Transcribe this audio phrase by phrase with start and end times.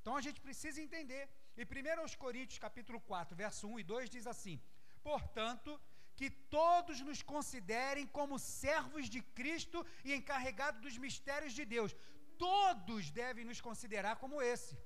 [0.00, 1.28] Então a gente precisa entender.
[1.56, 4.60] E 1 aos Coríntios, capítulo 4, verso 1 e 2 diz assim:
[5.02, 5.80] Portanto,
[6.16, 11.94] que todos nos considerem como servos de Cristo e encarregados dos mistérios de Deus.
[12.36, 14.78] Todos devem nos considerar como esse.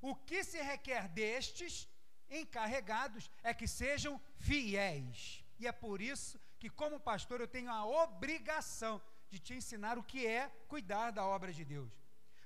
[0.00, 1.88] O que se requer destes
[2.28, 5.44] encarregados é que sejam fiéis.
[5.58, 9.00] E é por isso que, como pastor, eu tenho a obrigação
[9.30, 11.92] de te ensinar o que é cuidar da obra de Deus.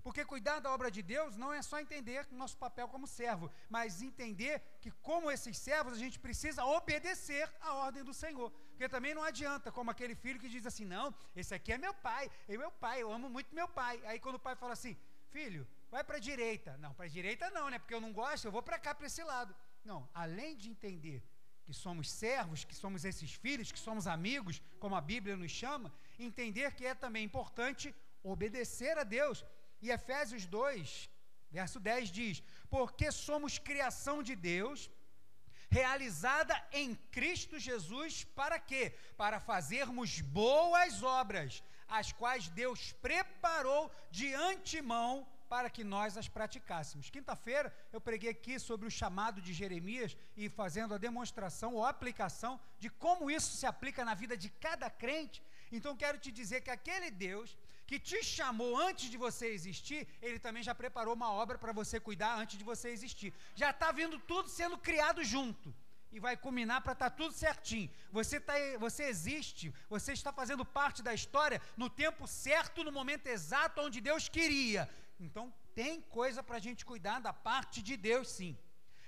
[0.03, 4.01] Porque cuidar da obra de Deus não é só entender nosso papel como servo, mas
[4.03, 8.51] entender que, como esses servos, a gente precisa obedecer à ordem do Senhor.
[8.71, 11.93] Porque também não adianta, como aquele filho que diz assim: não, esse aqui é meu
[11.93, 14.01] pai, é meu pai, eu amo muito meu pai.
[14.07, 14.97] Aí quando o pai fala assim:
[15.31, 16.77] filho, vai para a direita.
[16.79, 17.79] Não, para a direita não, né?
[17.79, 19.55] Porque eu não gosto, eu vou para cá, para esse lado.
[19.85, 21.23] Não, além de entender
[21.65, 25.93] que somos servos, que somos esses filhos, que somos amigos, como a Bíblia nos chama,
[26.19, 29.45] entender que é também importante obedecer a Deus
[29.81, 31.11] e Efésios 2,
[31.51, 34.91] verso 10 diz: Porque somos criação de Deus,
[35.71, 38.95] realizada em Cristo Jesus, para quê?
[39.17, 47.09] Para fazermos boas obras, as quais Deus preparou de antemão para que nós as praticássemos.
[47.09, 52.61] Quinta-feira eu preguei aqui sobre o chamado de Jeremias e fazendo a demonstração ou aplicação
[52.79, 55.43] de como isso se aplica na vida de cada crente.
[55.73, 57.57] Então quero te dizer que aquele Deus
[57.89, 61.99] que te chamou antes de você existir, ele também já preparou uma obra para você
[61.99, 63.33] cuidar antes de você existir.
[63.55, 65.75] Já está vindo tudo sendo criado junto.
[66.13, 67.91] E vai culminar para estar tá tudo certinho.
[68.13, 73.27] Você, tá, você existe, você está fazendo parte da história no tempo certo, no momento
[73.27, 74.89] exato onde Deus queria.
[75.19, 78.57] Então, tem coisa para a gente cuidar da parte de Deus, sim.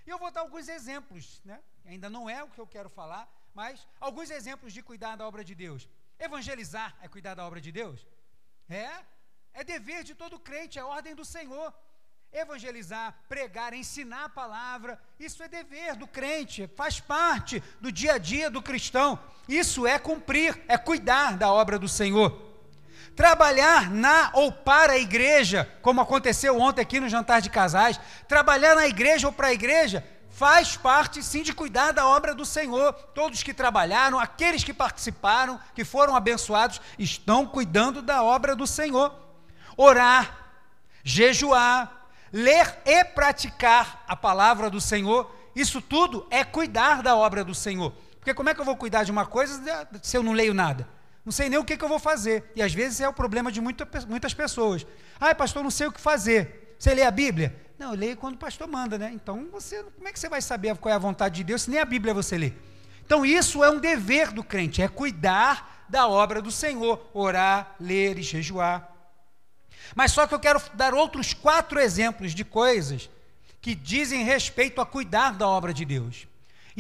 [0.06, 1.60] E eu vou dar alguns exemplos, né?
[1.84, 5.44] Ainda não é o que eu quero falar, mas alguns exemplos de cuidar da obra
[5.44, 5.86] de Deus.
[6.18, 8.06] Evangelizar é cuidar da obra de Deus?
[8.70, 8.88] É,
[9.52, 11.74] é dever de todo crente, é ordem do Senhor.
[12.32, 18.18] Evangelizar, pregar, ensinar a palavra, isso é dever do crente, faz parte do dia a
[18.18, 19.18] dia do cristão.
[19.48, 22.48] Isso é cumprir, é cuidar da obra do Senhor.
[23.16, 28.76] Trabalhar na ou para a igreja, como aconteceu ontem aqui no jantar de casais, trabalhar
[28.76, 30.06] na igreja ou para a igreja
[30.40, 32.94] faz parte sim de cuidar da obra do Senhor.
[33.14, 39.14] Todos que trabalharam, aqueles que participaram, que foram abençoados, estão cuidando da obra do Senhor.
[39.76, 40.34] Orar,
[41.04, 47.54] jejuar, ler e praticar a palavra do Senhor, isso tudo é cuidar da obra do
[47.54, 47.92] Senhor.
[48.18, 49.60] Porque como é que eu vou cuidar de uma coisa
[50.00, 50.88] se eu não leio nada?
[51.22, 52.50] Não sei nem o que, que eu vou fazer.
[52.56, 54.86] E às vezes é o problema de muita, muitas pessoas.
[55.20, 56.74] Ah, pastor, não sei o que fazer.
[56.78, 57.54] Você lê a Bíblia?
[57.80, 59.10] Não, eu leio quando o pastor manda, né?
[59.10, 61.70] Então, você, como é que você vai saber qual é a vontade de Deus se
[61.70, 62.52] nem a Bíblia você lê?
[63.06, 68.18] Então, isso é um dever do crente, é cuidar da obra do Senhor, orar, ler
[68.18, 68.86] e jejuar.
[69.94, 73.08] Mas só que eu quero dar outros quatro exemplos de coisas
[73.62, 76.28] que dizem respeito a cuidar da obra de Deus.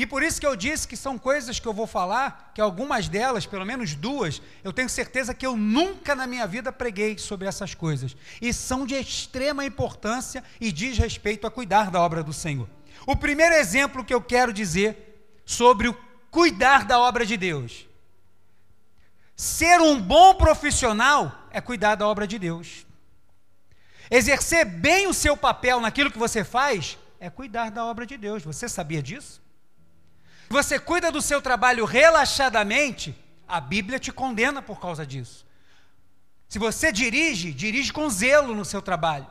[0.00, 3.06] E por isso que eu disse que são coisas que eu vou falar, que algumas
[3.06, 7.46] delas, pelo menos duas, eu tenho certeza que eu nunca na minha vida preguei sobre
[7.46, 8.16] essas coisas.
[8.40, 12.66] E são de extrema importância e diz respeito a cuidar da obra do Senhor.
[13.06, 15.94] O primeiro exemplo que eu quero dizer sobre o
[16.30, 17.86] cuidar da obra de Deus.
[19.36, 22.86] Ser um bom profissional é cuidar da obra de Deus.
[24.10, 28.42] Exercer bem o seu papel naquilo que você faz é cuidar da obra de Deus.
[28.42, 29.42] Você sabia disso?
[30.52, 33.16] Você cuida do seu trabalho relaxadamente,
[33.46, 35.46] a Bíblia te condena por causa disso.
[36.48, 39.26] Se você dirige, dirige com zelo no seu trabalho.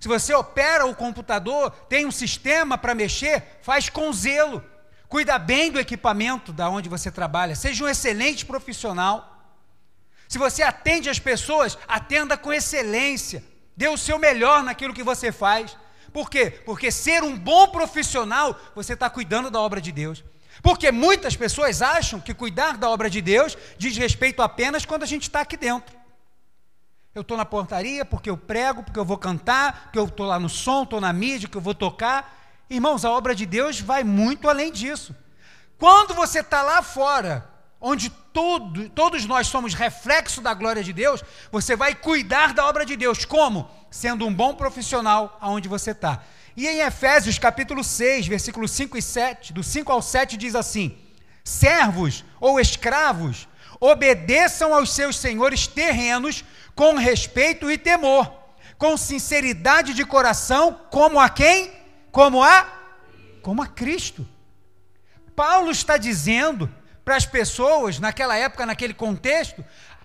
[0.00, 4.64] Se você opera o computador, tem um sistema para mexer, faz com zelo.
[5.08, 9.30] Cuida bem do equipamento da onde você trabalha, seja um excelente profissional.
[10.28, 13.44] Se você atende as pessoas, atenda com excelência.
[13.76, 15.76] Dê o seu melhor naquilo que você faz.
[16.12, 16.50] Por quê?
[16.50, 20.24] Porque ser um bom profissional, você está cuidando da obra de Deus.
[20.64, 25.06] Porque muitas pessoas acham que cuidar da obra de Deus diz respeito apenas quando a
[25.06, 25.94] gente está aqui dentro.
[27.14, 30.40] Eu estou na portaria porque eu prego, porque eu vou cantar, porque eu estou lá
[30.40, 32.34] no som, estou na mídia, que eu vou tocar.
[32.70, 35.14] Irmãos, a obra de Deus vai muito além disso.
[35.76, 37.46] Quando você está lá fora,
[37.78, 41.22] onde todo, todos nós somos reflexo da glória de Deus,
[41.52, 43.26] você vai cuidar da obra de Deus.
[43.26, 43.68] Como?
[43.90, 46.22] Sendo um bom profissional aonde você está.
[46.56, 50.96] E em Efésios capítulo 6, versículos 5 e 7, do 5 ao 7 diz assim:
[51.42, 53.48] Servos ou escravos,
[53.80, 56.44] obedeçam aos seus senhores terrenos
[56.76, 58.32] com respeito e temor,
[58.78, 61.72] com sinceridade de coração, como a quem?
[62.12, 62.72] Como a
[63.42, 64.26] como a Cristo.
[65.34, 66.72] Paulo está dizendo
[67.04, 69.62] para as pessoas naquela época, naquele contexto,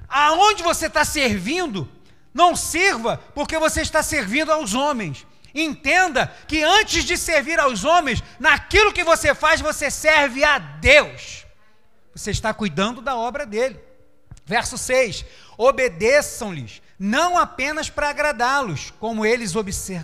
[0.09, 1.89] aonde você está servindo,
[2.33, 8.23] não sirva porque você está servindo aos homens Entenda que antes de servir aos homens,
[8.39, 11.45] naquilo que você faz, você serve a Deus.
[12.13, 13.79] Você está cuidando da obra dele.
[14.45, 15.25] Verso 6:
[15.57, 19.53] Obedeçam-lhes, não apenas para agradá-los, como eles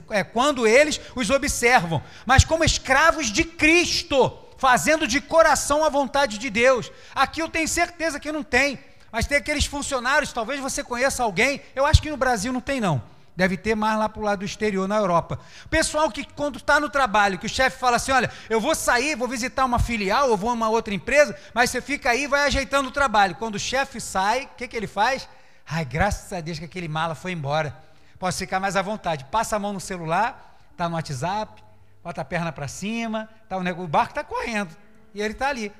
[0.09, 6.37] é, quando eles os observam, mas como escravos de Cristo, fazendo de coração a vontade
[6.37, 6.91] de Deus.
[7.13, 8.79] Aqui eu tenho certeza que não tem,
[9.11, 12.79] mas tem aqueles funcionários, talvez você conheça alguém, eu acho que no Brasil não tem
[12.79, 15.37] não Deve ter mais lá para o lado do exterior, na Europa.
[15.69, 19.15] Pessoal que, quando está no trabalho, que o chefe fala assim: olha, eu vou sair,
[19.15, 22.27] vou visitar uma filial, ou vou a uma outra empresa, mas você fica aí e
[22.27, 23.35] vai ajeitando o trabalho.
[23.35, 25.27] Quando o chefe sai, o que, que ele faz?
[25.67, 27.75] Ai, graças a Deus que aquele mala foi embora.
[28.17, 29.25] Posso ficar mais à vontade.
[29.25, 31.61] Passa a mão no celular, está no WhatsApp,
[32.01, 34.75] bota a perna para cima, tá, o, negócio, o barco está correndo.
[35.13, 35.73] E ele está ali.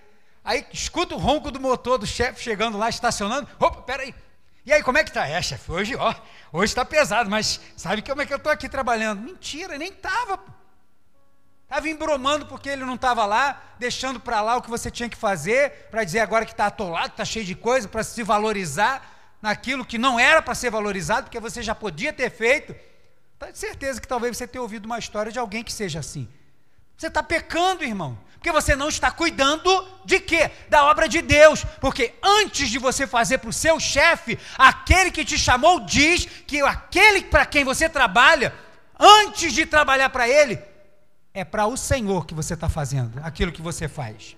[0.44, 3.48] Aí escuta o ronco do motor do chefe chegando lá, estacionando.
[3.60, 4.14] Opa, peraí.
[4.66, 5.28] E aí, como é que está?
[5.28, 6.14] É, chefe, hoje, ó,
[6.56, 9.22] Hoje está pesado, mas sabe como é que eu estou aqui trabalhando?
[9.22, 10.40] Mentira, nem estava.
[11.64, 15.18] Estava embromando porque ele não estava lá, deixando para lá o que você tinha que
[15.18, 19.84] fazer, para dizer agora que está atolado, está cheio de coisa, para se valorizar naquilo
[19.84, 22.74] que não era para ser valorizado, porque você já podia ter feito.
[23.38, 26.26] Tenho certeza que talvez você tenha ouvido uma história de alguém que seja assim.
[26.98, 28.18] Você está pecando, irmão.
[28.34, 30.52] Porque você não está cuidando de quê?
[30.70, 31.66] Da obra de Deus.
[31.82, 36.62] Porque antes de você fazer para o seu chefe, aquele que te chamou diz que
[36.62, 38.54] aquele para quem você trabalha,
[39.00, 40.62] antes de trabalhar para ele,
[41.34, 44.38] é para o Senhor que você está fazendo, aquilo que você faz.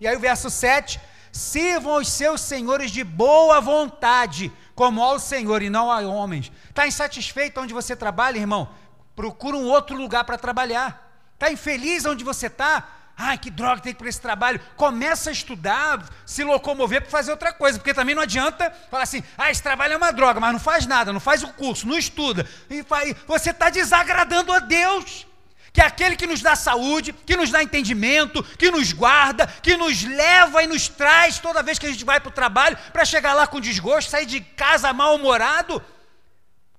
[0.00, 1.00] E aí o verso 7:
[1.32, 6.52] sirvam os seus senhores de boa vontade, como ao Senhor e não a homens.
[6.68, 8.68] Está insatisfeito onde você trabalha, irmão?
[9.16, 11.09] Procura um outro lugar para trabalhar.
[11.40, 12.86] Está infeliz onde você está?
[13.16, 14.60] Ai, que droga, tem que ir para esse trabalho.
[14.76, 19.24] Começa a estudar, se locomover para fazer outra coisa, porque também não adianta falar assim,
[19.38, 21.96] ah, esse trabalho é uma droga, mas não faz nada, não faz o curso, não
[21.96, 22.46] estuda.
[22.68, 22.84] E
[23.26, 25.26] você está desagradando a Deus,
[25.72, 29.78] que é aquele que nos dá saúde, que nos dá entendimento, que nos guarda, que
[29.78, 33.06] nos leva e nos traz toda vez que a gente vai para o trabalho, para
[33.06, 35.82] chegar lá com desgosto, sair de casa mal-humorado.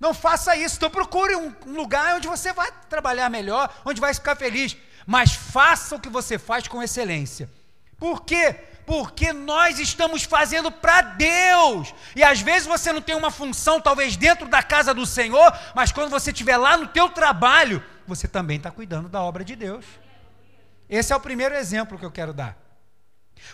[0.02, 4.36] Não faça isso, então procure um lugar onde você vai trabalhar melhor, onde vai ficar
[4.36, 4.76] feliz
[5.06, 7.50] mas faça o que você faz com excelência.
[7.98, 8.56] Por quê?
[8.86, 11.94] Porque nós estamos fazendo para Deus.
[12.16, 15.92] E às vezes você não tem uma função, talvez dentro da casa do Senhor, mas
[15.92, 19.86] quando você estiver lá no teu trabalho, você também está cuidando da obra de Deus.
[20.90, 22.58] Esse é o primeiro exemplo que eu quero dar.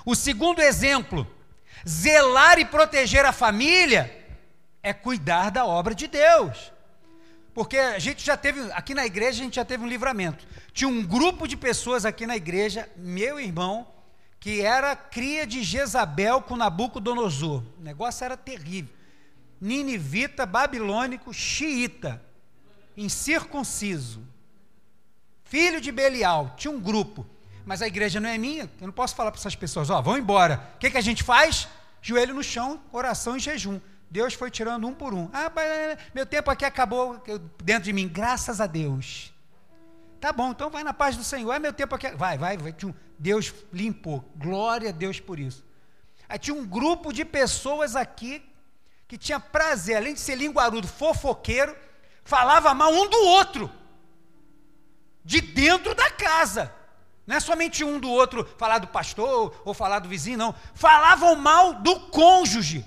[0.06, 1.28] O segundo exemplo,
[1.88, 4.27] zelar e proteger a família,
[4.88, 6.72] é cuidar da obra de Deus.
[7.54, 10.48] Porque a gente já teve, aqui na igreja, a gente já teve um livramento.
[10.72, 13.88] Tinha um grupo de pessoas aqui na igreja, meu irmão,
[14.40, 17.64] que era cria de Jezabel com Nabucodonosor.
[17.80, 18.94] O negócio era terrível.
[19.60, 22.22] Ninivita, babilônico, xiita,
[22.96, 24.22] incircunciso.
[25.44, 26.54] Filho de Belial.
[26.56, 27.26] Tinha um grupo.
[27.66, 28.70] Mas a igreja não é minha.
[28.80, 30.64] Eu não posso falar para essas pessoas, ó, oh, vão embora.
[30.76, 31.68] O que, que a gente faz?
[32.02, 33.80] Joelho no chão, oração e jejum.
[34.10, 35.30] Deus foi tirando um por um.
[35.34, 35.52] Ah,
[36.14, 37.22] meu tempo aqui acabou
[37.64, 39.34] dentro de mim, graças a Deus.
[40.20, 41.54] Tá bom, então vai na paz do Senhor.
[41.54, 42.10] É meu tempo aqui.
[42.12, 42.74] Vai, vai, vai.
[43.20, 44.24] Deus limpou.
[44.36, 45.64] Glória a Deus por isso.
[46.28, 48.44] Aí tinha um grupo de pessoas aqui
[49.08, 51.76] que tinha prazer, além de ser linguarudo, fofoqueiro,
[52.24, 53.72] falava mal um do outro.
[55.24, 56.74] De dentro da casa.
[57.26, 60.56] Não é somente um do outro falar do pastor ou falar do vizinho, não.
[60.74, 62.86] Falavam mal do cônjuge.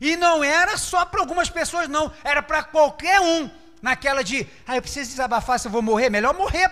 [0.00, 2.12] E não era só para algumas pessoas, não.
[2.24, 3.50] Era para qualquer um
[3.82, 6.70] naquela de, ah, eu preciso desabafar se eu vou morrer, melhor morrer.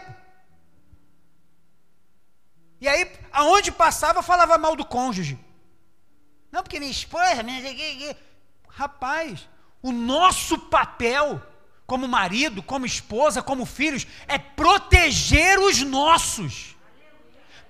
[2.81, 5.39] E aí, aonde passava, falava mal do cônjuge.
[6.51, 8.17] Não, porque minha esposa, minha...
[8.69, 9.49] Rapaz,
[9.83, 11.43] o nosso papel
[11.87, 16.77] como marido, como esposa, como filhos, é proteger os nossos.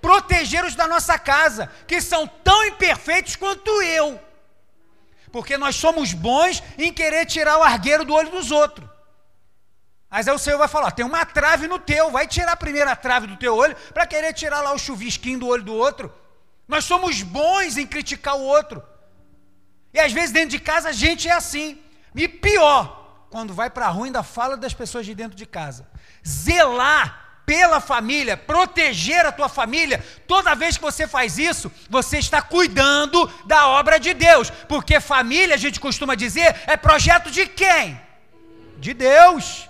[0.01, 4.19] Proteger os da nossa casa, que são tão imperfeitos quanto eu.
[5.31, 8.89] Porque nós somos bons em querer tirar o argueiro do olho dos outros.
[10.09, 12.95] Mas aí o Senhor vai falar: tem uma trave no teu, vai tirar a primeira
[12.95, 16.11] trave do teu olho para querer tirar lá o chuvisquinho do olho do outro.
[16.67, 18.83] Nós somos bons em criticar o outro.
[19.93, 21.79] E às vezes dentro de casa a gente é assim.
[22.15, 25.87] E pior, quando vai para a rua ainda fala das pessoas de dentro de casa.
[26.27, 32.43] Zelar pela família, proteger a tua família, toda vez que você faz isso, você está
[32.43, 34.51] cuidando da obra de Deus.
[34.67, 37.99] Porque família, a gente costuma dizer, é projeto de quem?
[38.77, 39.67] De Deus.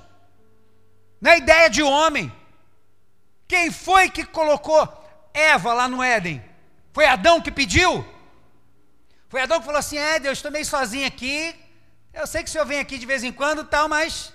[1.21, 2.29] Não é ideia de homem.
[3.47, 4.81] Quem foi que colocou
[5.33, 6.43] Eva lá no Éden?
[6.91, 8.05] Foi Adão que pediu?
[9.29, 11.55] Foi Adão que falou assim: É, Deus, estou meio sozinho aqui.
[12.13, 14.33] Eu sei que o senhor vem aqui de vez em quando tal, mas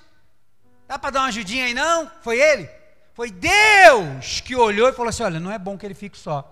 [0.86, 2.10] Dá para dar uma ajudinha aí não?
[2.22, 2.68] Foi ele?
[3.14, 6.50] Foi Deus que olhou e falou assim: olha, não é bom que ele fique só.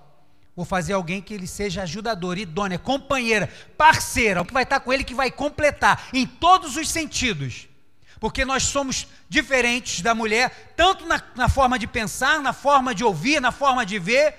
[0.54, 5.02] Vou fazer alguém que ele seja ajudador, idônea, companheira, parceira, que vai estar com ele,
[5.02, 7.68] que vai completar em todos os sentidos.
[8.20, 13.02] Porque nós somos diferentes da mulher, tanto na, na forma de pensar, na forma de
[13.02, 14.34] ouvir, na forma de ver,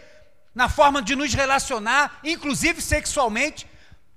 [0.55, 3.67] na forma de nos relacionar, inclusive sexualmente.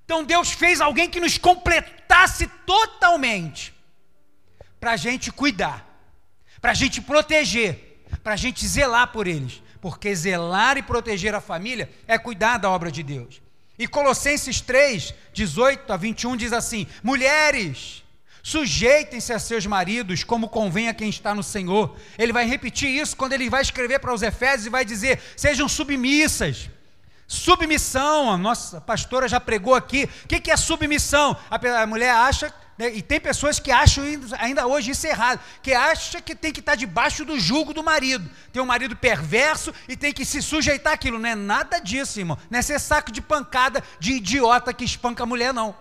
[0.04, 3.75] Então Deus fez alguém que nos completasse totalmente,
[4.78, 5.84] para a gente cuidar,
[6.60, 7.86] para a gente proteger,
[8.26, 12.68] para a gente zelar por eles porque zelar e proteger a família é cuidar da
[12.68, 13.40] obra de Deus.
[13.78, 18.02] E Colossenses 3, 18 a 21 diz assim: Mulheres,
[18.42, 21.97] sujeitem-se a seus maridos, como convém a quem está no Senhor.
[22.18, 25.68] Ele vai repetir isso quando ele vai escrever para os Efésios e vai dizer: sejam
[25.68, 26.68] submissas.
[27.28, 30.11] Submissão, a nossa pastora já pregou aqui.
[30.25, 31.37] O que é submissão?
[31.49, 32.95] A mulher acha né?
[32.95, 34.04] E tem pessoas que acham
[34.38, 38.28] ainda hoje isso errado, que acha que tem que estar debaixo do jugo do marido.
[38.52, 41.18] Tem um marido perverso e tem que se sujeitar àquilo.
[41.18, 42.38] Não é nada disso, irmão.
[42.50, 45.75] Não é ser saco de pancada de idiota que espanca a mulher, não.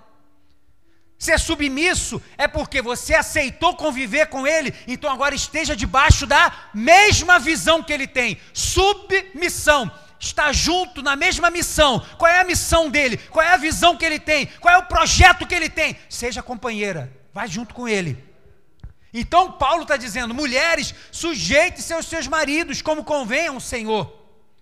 [1.17, 7.39] Ser submisso é porque você aceitou conviver com ele, então agora esteja debaixo da mesma
[7.39, 8.37] visão que ele tem.
[8.53, 11.99] Submissão está junto na mesma missão.
[12.17, 13.17] Qual é a missão dele?
[13.17, 14.47] Qual é a visão que ele tem?
[14.59, 15.97] Qual é o projeto que ele tem?
[16.09, 18.23] Seja companheira, vai junto com ele.
[19.13, 24.13] Então Paulo está dizendo: mulheres, sujeite-se aos seus maridos, como convém ao Senhor,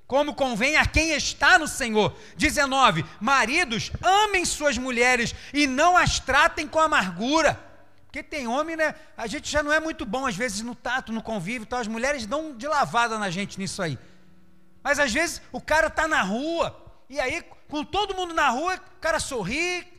[0.06, 2.16] como convém a quem está no Senhor.
[2.38, 7.60] 19: Maridos, amem suas mulheres e não as tratem com amargura.
[8.06, 8.94] Porque tem homem, né?
[9.18, 11.88] A gente já não é muito bom, às vezes, no tato, no convívio, então as
[11.88, 13.98] mulheres dão de lavada na gente nisso aí.
[14.84, 18.76] Mas às vezes o cara está na rua, e aí, com todo mundo na rua,
[18.76, 19.92] o cara sorri.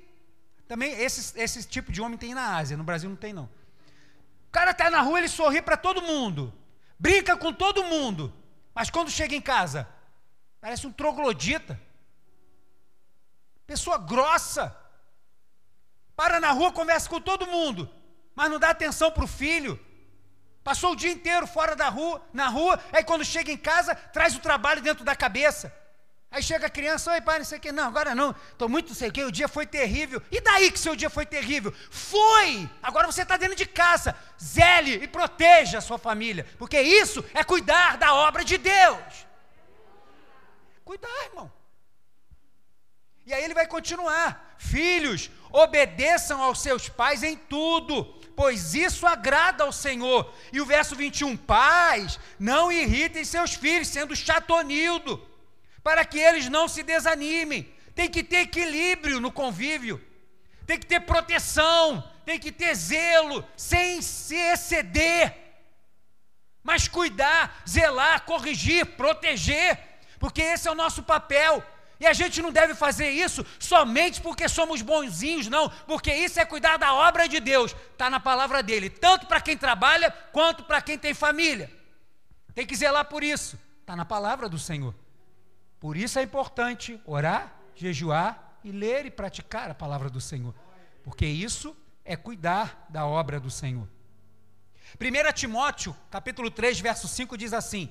[0.69, 3.45] Também esse, esse tipo de homem tem na Ásia, no Brasil não tem não.
[4.49, 6.53] O cara está na rua, ele sorri para todo mundo,
[6.99, 8.33] brinca com todo mundo,
[8.75, 9.89] mas quando chega em casa,
[10.61, 11.81] parece um troglodita.
[13.67, 14.77] Pessoa grossa.
[16.17, 17.91] Para na rua, conversa com todo mundo,
[18.35, 19.79] mas não dá atenção para o filho,
[20.65, 24.35] Passou o dia inteiro fora da rua, na rua, aí quando chega em casa, traz
[24.35, 25.71] o trabalho dentro da cabeça.
[26.31, 28.89] Aí chega a criança, oi pai, não sei o que, não, agora não, estou muito
[28.89, 30.23] não sei o que, o dia foi terrível.
[30.33, 31.73] E daí que seu dia foi terrível?
[31.91, 32.69] Foi!
[32.83, 34.17] Agora você está dentro de casa.
[34.43, 39.27] Zele e proteja a sua família, porque isso é cuidar da obra de Deus.
[40.83, 41.53] Cuidar, irmão.
[43.27, 49.65] E aí ele vai continuar: Filhos, obedeçam aos seus pais em tudo pois isso agrada
[49.65, 50.33] ao Senhor.
[50.53, 55.25] E o verso 21, pais, não irritem seus filhos, sendo chatonildo,
[55.83, 57.73] para que eles não se desanimem.
[57.95, 60.05] Tem que ter equilíbrio no convívio,
[60.67, 65.35] tem que ter proteção, tem que ter zelo, sem se exceder,
[66.63, 69.79] mas cuidar, zelar, corrigir, proteger,
[70.19, 71.63] porque esse é o nosso papel.
[72.01, 76.45] E a gente não deve fazer isso somente porque somos bonzinhos, não, porque isso é
[76.45, 80.83] cuidar da obra de Deus, está na palavra dele, tanto para quem trabalha quanto para
[80.83, 81.71] quem tem família.
[82.55, 84.95] Tem que zelar por isso, está na palavra do Senhor.
[85.79, 90.55] Por isso é importante orar, jejuar e ler e praticar a palavra do Senhor,
[91.03, 93.89] porque isso é cuidar da obra do Senhor.
[95.01, 97.91] 1 Timóteo, capítulo 3, verso 5 diz assim: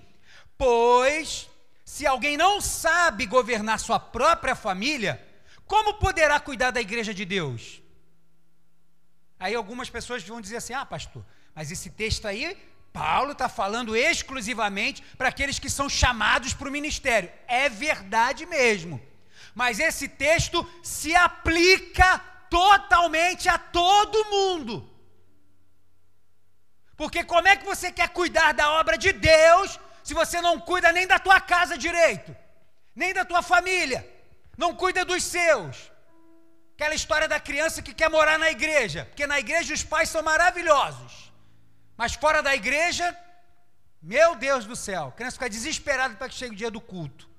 [0.57, 1.49] Pois
[1.83, 5.21] se alguém não sabe governar sua própria família,
[5.65, 7.81] como poderá cuidar da igreja de Deus?
[9.39, 12.57] Aí algumas pessoas vão dizer assim: ah, pastor, mas esse texto aí,
[12.93, 17.29] Paulo está falando exclusivamente para aqueles que são chamados para o ministério.
[17.47, 19.01] É verdade mesmo.
[19.53, 24.89] Mas esse texto se aplica totalmente a todo mundo.
[26.95, 30.91] Porque como é que você quer cuidar da obra de Deus se você não cuida
[30.91, 32.35] nem da tua casa direito,
[32.95, 34.07] nem da tua família,
[34.57, 35.91] não cuida dos seus.
[36.75, 40.21] Aquela história da criança que quer morar na igreja, porque na igreja os pais são
[40.21, 41.31] maravilhosos,
[41.95, 43.17] mas fora da igreja,
[44.01, 47.29] meu Deus do céu, a criança fica desesperada para que chegue o dia do culto.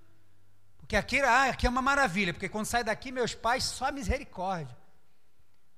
[0.79, 4.77] Porque aqui, ah, aqui é uma maravilha, porque quando sai daqui, meus pais, só misericórdia.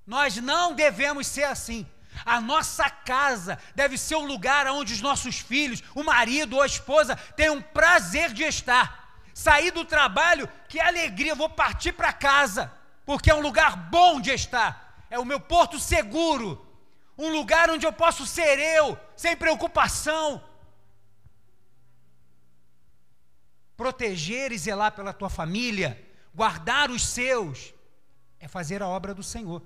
[0.07, 1.89] Nós não devemos ser assim.
[2.25, 6.67] A nossa casa deve ser o lugar onde os nossos filhos, o marido ou a
[6.67, 9.21] esposa tenham prazer de estar.
[9.35, 12.73] Sair do trabalho, que alegria, vou partir para casa,
[13.05, 15.05] porque é um lugar bom de estar.
[15.11, 16.67] É o meu porto seguro,
[17.19, 20.43] um lugar onde eu posso ser eu, sem preocupação.
[23.77, 26.03] Proteger e zelar pela tua família,
[26.35, 27.75] guardar os seus,
[28.41, 29.63] é fazer a obra do Senhor.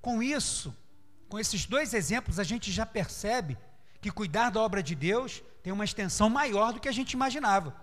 [0.00, 0.74] Com isso,
[1.32, 3.56] com esses dois exemplos, a gente já percebe
[4.02, 7.74] que cuidar da obra de Deus tem uma extensão maior do que a gente imaginava.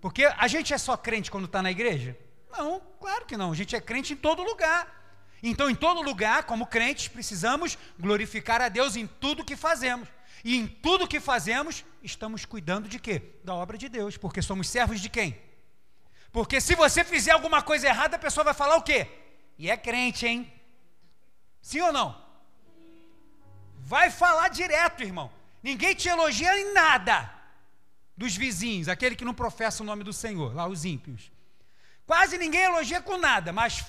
[0.00, 2.16] Porque a gente é só crente quando está na igreja?
[2.56, 3.50] Não, claro que não.
[3.50, 4.86] A gente é crente em todo lugar.
[5.42, 10.08] Então, em todo lugar, como crentes, precisamos glorificar a Deus em tudo que fazemos.
[10.44, 13.40] E em tudo que fazemos, estamos cuidando de quê?
[13.42, 15.36] Da obra de Deus, porque somos servos de quem?
[16.30, 19.08] Porque se você fizer alguma coisa errada, a pessoa vai falar o quê?
[19.58, 20.52] E é crente, hein?
[21.60, 22.23] Sim ou não?
[23.86, 25.30] Vai falar direto, irmão.
[25.62, 27.30] Ninguém te elogia em nada
[28.16, 31.30] dos vizinhos, aquele que não professa o nome do Senhor, lá os ímpios.
[32.06, 33.84] Quase ninguém elogia com nada, mas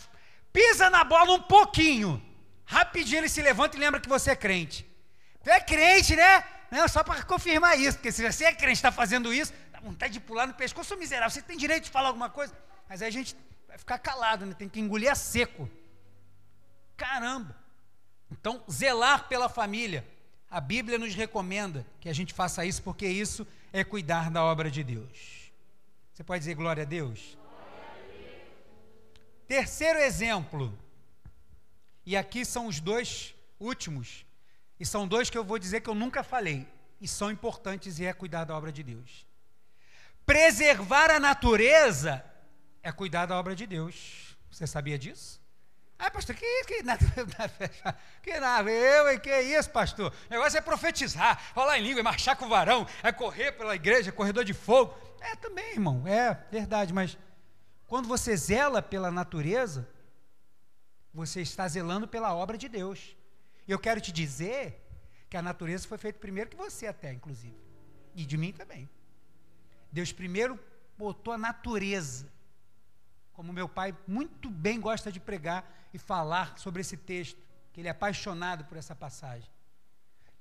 [0.51, 2.21] pisa na bola um pouquinho.
[2.65, 4.85] Rapidinho ele se levanta e lembra que você é crente.
[5.41, 6.43] Tu é crente, né?
[6.69, 10.11] Não, só para confirmar isso, porque se você é crente está fazendo isso, dá vontade
[10.11, 11.29] de pular no pescoço miserável.
[11.29, 12.53] Você tem direito de falar alguma coisa,
[12.89, 13.35] mas aí a gente
[13.65, 14.53] vai ficar calado, né?
[14.53, 15.69] tem que engolir a seco.
[16.97, 17.64] Caramba!
[18.39, 20.05] Então, zelar pela família.
[20.49, 24.69] A Bíblia nos recomenda que a gente faça isso, porque isso é cuidar da obra
[24.69, 25.51] de Deus.
[26.13, 27.35] Você pode dizer glória a Deus?
[27.35, 28.41] Glória a Deus.
[29.47, 30.77] Terceiro exemplo,
[32.05, 34.25] e aqui são os dois últimos
[34.79, 36.67] e são dois que eu vou dizer que eu nunca falei,
[36.99, 39.25] e são importantes e é cuidar da obra de Deus.
[40.25, 42.23] Preservar a natureza
[42.83, 44.37] é cuidar da obra de Deus.
[44.51, 45.41] Você sabia disso?
[45.97, 46.63] Ah, pastor, que?
[46.65, 46.83] Que,
[48.21, 50.13] que nada, eu, que isso, pastor?
[50.27, 53.75] O negócio é profetizar, falar em língua, é marchar com o varão, é correr pela
[53.75, 54.93] igreja, é corredor de fogo.
[55.21, 57.17] É também, irmão, é verdade, mas
[57.87, 59.87] quando você zela pela natureza,
[61.13, 63.15] você está zelando pela obra de Deus.
[63.67, 64.85] E eu quero te dizer
[65.29, 67.55] que a natureza foi feita primeiro que você, até, inclusive.
[68.13, 68.89] E de mim também.
[69.91, 70.59] Deus primeiro
[70.97, 72.31] botou a natureza.
[73.35, 77.37] Como meu pai muito bem gosta de pregar e falar sobre esse texto,
[77.73, 79.49] que ele é apaixonado por essa passagem.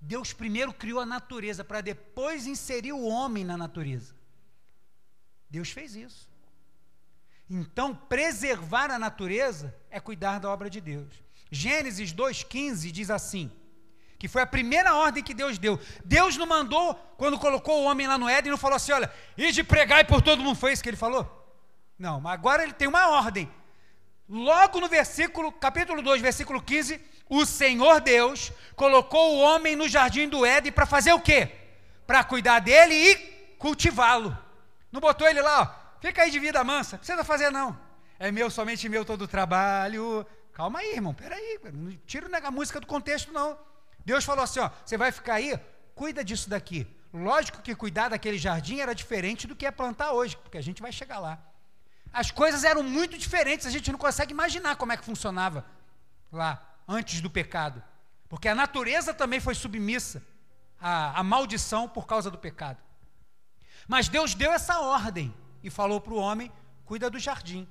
[0.01, 4.15] Deus primeiro criou a natureza para depois inserir o homem na natureza.
[5.51, 6.31] Deus fez isso.
[7.51, 11.13] Então, preservar a natureza é cuidar da obra de Deus.
[11.51, 13.51] Gênesis 2,15 diz assim:
[14.19, 15.79] que foi a primeira ordem que Deus deu.
[16.05, 19.53] Deus não mandou, quando colocou o homem lá no Éden, não falou assim: olha, e
[19.53, 21.44] de pregar e por todo mundo foi isso que ele falou?
[22.05, 23.51] Não, mas agora ele tem uma ordem.
[24.29, 30.29] Logo no versículo, capítulo 2, versículo 15, o Senhor Deus colocou o homem no jardim
[30.29, 31.51] do Éden para fazer o quê?
[32.07, 33.17] Para cuidar dele e
[33.59, 34.37] cultivá-lo.
[34.93, 37.75] Não botou ele lá, ó, fica aí de vida mansa, não precisa fazer não.
[38.19, 42.81] É meu, somente meu todo o trabalho, Calma aí, irmão, peraí, não tira a música
[42.81, 43.59] do contexto, não.
[44.05, 45.59] Deus falou assim: ó, você vai ficar aí,
[45.95, 46.87] cuida disso daqui.
[47.15, 50.83] Lógico que cuidar daquele jardim era diferente do que é plantar hoje, porque a gente
[50.83, 51.54] vai chegar lá.
[52.15, 55.67] As coisas eram muito diferentes, a gente não consegue imaginar como é que funcionava
[56.31, 57.83] lá, antes do pecado.
[58.29, 60.23] Porque a natureza também foi submissa
[60.81, 62.79] à, à maldição por causa do pecado.
[63.89, 66.53] Mas Deus deu essa ordem e falou para o homem:
[66.85, 67.67] cuida do jardim.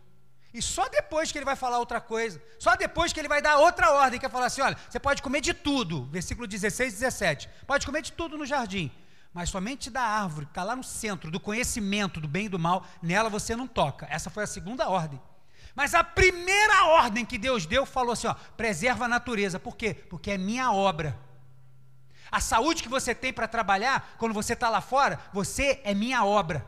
[0.54, 3.58] E só depois que ele vai falar outra coisa, só depois que ele vai dar
[3.58, 6.96] outra ordem, que é falar assim: olha, você pode comer de tudo, versículo 16 e
[6.98, 8.92] 17, pode comer de tudo no jardim,
[9.34, 12.60] mas somente da árvore que está lá no centro, do conhecimento do bem e do
[12.60, 14.08] mal, nela você não toca.
[14.10, 15.20] Essa foi a segunda ordem.
[15.74, 19.60] Mas a primeira ordem que Deus deu falou assim: ó, preserva a natureza.
[19.60, 19.94] Por quê?
[19.94, 21.18] Porque é minha obra.
[22.32, 26.24] A saúde que você tem para trabalhar, quando você está lá fora, você é minha
[26.24, 26.66] obra.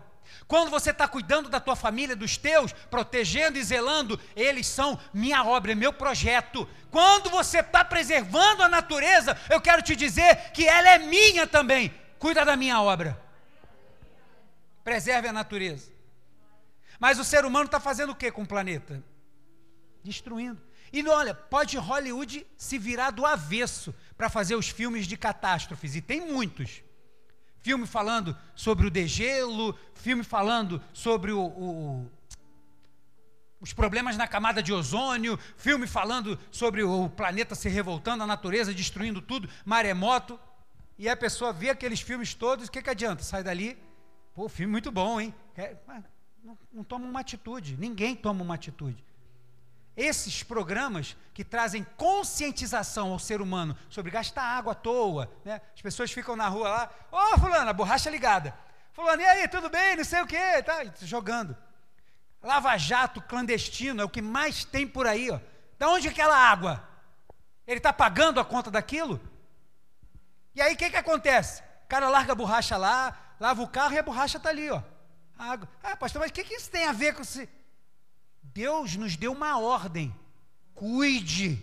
[0.47, 5.43] Quando você está cuidando da tua família, dos teus, protegendo e zelando, eles são minha
[5.43, 6.67] obra, é meu projeto.
[6.91, 11.93] Quando você está preservando a natureza, eu quero te dizer que ela é minha também.
[12.25, 13.21] Cuida da minha obra.
[14.83, 15.91] Preserve a natureza.
[16.99, 19.03] Mas o ser humano está fazendo o que com o planeta?
[20.03, 20.59] Destruindo.
[20.91, 26.01] E olha, pode Hollywood se virar do avesso para fazer os filmes de catástrofes, e
[26.01, 26.81] tem muitos
[27.59, 32.11] filme falando sobre o degelo, filme falando sobre o, o,
[33.59, 38.73] os problemas na camada de ozônio, filme falando sobre o planeta se revoltando, a natureza
[38.73, 40.39] destruindo tudo, maremoto.
[40.97, 43.23] E a pessoa vê aqueles filmes todos, o que, que adianta?
[43.23, 43.77] Sai dali,
[44.33, 45.33] pô, filme muito bom, hein?
[46.43, 49.03] Não, não toma uma atitude, ninguém toma uma atitude
[49.95, 55.61] esses programas que trazem conscientização ao ser humano sobre gastar água à toa, né?
[55.73, 58.55] As pessoas ficam na rua lá, ô oh, fulano, a borracha ligada.
[58.91, 59.95] Fulano, e aí, tudo bem?
[59.95, 61.55] Não sei o quê, tá jogando.
[62.41, 65.39] Lava jato clandestino é o que mais tem por aí, ó.
[65.77, 66.87] Da onde é aquela água?
[67.65, 69.19] Ele está pagando a conta daquilo?
[70.55, 71.61] E aí o que, que acontece?
[71.83, 74.81] O cara larga a borracha lá, lava o carro e a borracha está ali, ó.
[75.37, 75.69] A água.
[75.83, 77.49] Ah, pastor, mas o que, que isso tem a ver com esse.
[78.41, 80.15] Deus nos deu uma ordem:
[80.73, 81.61] cuide,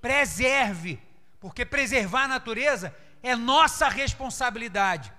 [0.00, 1.02] preserve,
[1.40, 5.12] porque preservar a natureza é nossa responsabilidade.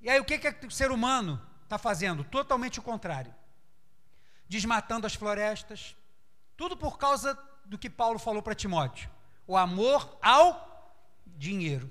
[0.00, 2.22] E aí o que, que o ser humano está fazendo?
[2.22, 3.34] Totalmente o contrário.
[4.46, 5.96] Desmatando as florestas,
[6.54, 9.08] tudo por causa do que Paulo falou para Timóteo:
[9.46, 10.73] o amor ao
[11.36, 11.90] dinheiro.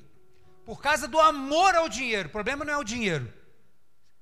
[0.66, 2.30] Por causa do amor ao dinheiro.
[2.30, 3.32] O problema não é o dinheiro.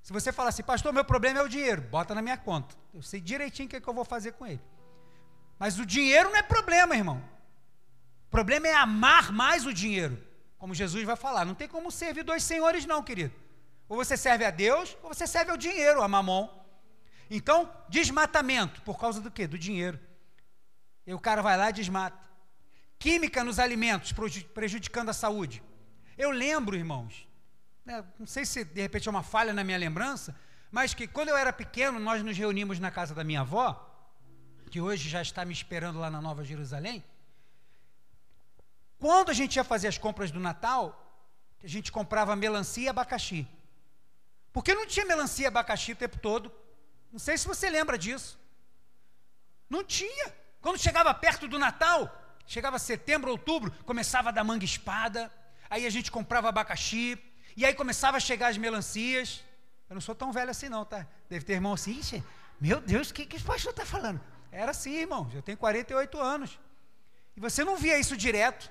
[0.02, 2.76] Se você falar assim, pastor, meu problema é o dinheiro, bota na minha conta.
[2.94, 4.62] Eu sei direitinho o que, é que eu vou fazer com ele.
[5.60, 7.24] Mas o dinheiro não é problema, irmão.
[8.28, 10.18] O problema é amar mais o dinheiro.
[10.58, 11.46] Como Jesus vai falar.
[11.46, 13.34] Não tem como servir dois senhores, não, querido.
[13.88, 16.50] Ou você serve a Deus, ou você serve ao dinheiro, a mamon.
[17.30, 19.46] Então, desmatamento, por causa do quê?
[19.48, 20.00] Do dinheiro.
[21.06, 22.18] E o cara vai lá e desmata.
[23.02, 24.14] Química nos alimentos,
[24.54, 25.64] prejudicando a saúde.
[26.16, 27.28] Eu lembro, irmãos,
[27.84, 31.30] né, não sei se de repente é uma falha na minha lembrança, mas que quando
[31.30, 33.68] eu era pequeno, nós nos reunimos na casa da minha avó,
[34.70, 37.04] que hoje já está me esperando lá na Nova Jerusalém.
[39.00, 40.84] Quando a gente ia fazer as compras do Natal,
[41.64, 43.48] a gente comprava melancia e abacaxi.
[44.54, 46.52] Porque não tinha melancia e abacaxi o tempo todo.
[47.12, 48.40] Não sei se você lembra disso.
[49.68, 50.32] Não tinha.
[50.62, 52.21] Quando chegava perto do Natal,
[52.52, 55.32] chegava setembro, outubro, começava a dar manga espada,
[55.70, 57.18] aí a gente comprava abacaxi,
[57.56, 59.42] e aí começava a chegar as melancias.
[59.90, 61.08] Eu não sou tão velho assim, não, tá?
[61.30, 62.22] Deve ter irmão assim,
[62.60, 64.20] meu Deus, o que, que o pastor está falando?
[64.52, 66.60] Era assim, irmão, eu tenho 48 anos.
[67.38, 68.70] E você não via isso direto.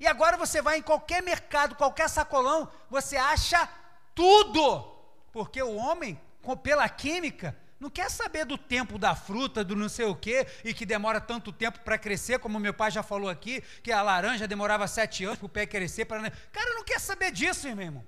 [0.00, 3.68] E agora você vai em qualquer mercado, qualquer sacolão, você acha
[4.14, 4.84] tudo.
[5.32, 6.18] Porque o homem,
[6.62, 10.72] pela química, não quer saber do tempo da fruta, do não sei o quê, e
[10.72, 14.46] que demora tanto tempo para crescer, como meu pai já falou aqui, que a laranja
[14.46, 16.04] demorava sete anos para o pé crescer.
[16.04, 16.20] Pra...
[16.30, 18.04] Cara não quer saber disso, meu irmão.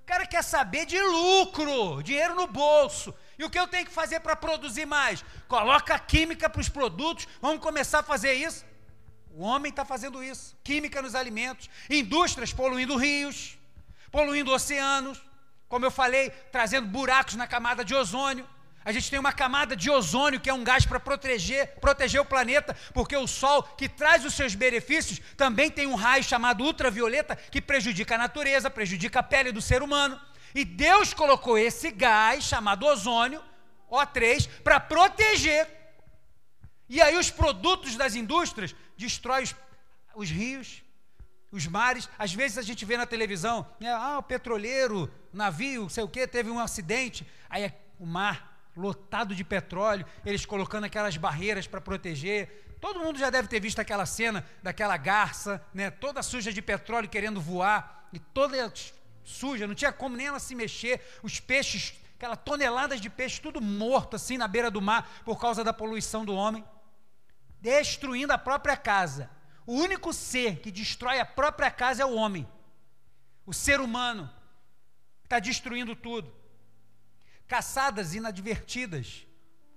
[0.00, 3.14] O cara quer saber de lucro, dinheiro no bolso.
[3.38, 5.22] E o que eu tenho que fazer para produzir mais?
[5.46, 8.64] Coloca química para os produtos, vamos começar a fazer isso.
[9.32, 10.56] O homem está fazendo isso.
[10.64, 13.58] Química nos alimentos, indústrias poluindo rios,
[14.10, 15.22] poluindo oceanos,
[15.68, 18.48] como eu falei, trazendo buracos na camada de ozônio.
[18.84, 22.24] A gente tem uma camada de ozônio, que é um gás para proteger, proteger o
[22.24, 27.36] planeta, porque o Sol, que traz os seus benefícios, também tem um raio chamado ultravioleta,
[27.36, 30.20] que prejudica a natureza, prejudica a pele do ser humano.
[30.54, 33.42] E Deus colocou esse gás, chamado ozônio,
[33.90, 35.68] O3, para proteger.
[36.88, 39.54] E aí os produtos das indústrias destroem os,
[40.14, 40.82] os rios,
[41.52, 42.08] os mares.
[42.18, 46.26] Às vezes a gente vê na televisão, né, ah, o petroleiro, navio, sei o que,
[46.26, 47.26] teve um acidente.
[47.48, 52.76] Aí o mar lotado de petróleo, eles colocando aquelas barreiras para proteger.
[52.80, 57.08] Todo mundo já deve ter visto aquela cena daquela garça, né, toda suja de petróleo
[57.08, 58.72] querendo voar, e toda
[59.24, 63.60] suja, não tinha como nem ela se mexer, os peixes, aquelas toneladas de peixe, tudo
[63.60, 66.64] morto assim na beira do mar por causa da poluição do homem,
[67.60, 69.30] destruindo a própria casa.
[69.64, 72.48] O único ser que destrói a própria casa é o homem,
[73.46, 74.28] o ser humano,
[75.24, 76.41] está destruindo tudo
[77.48, 79.26] caçadas inadvertidas.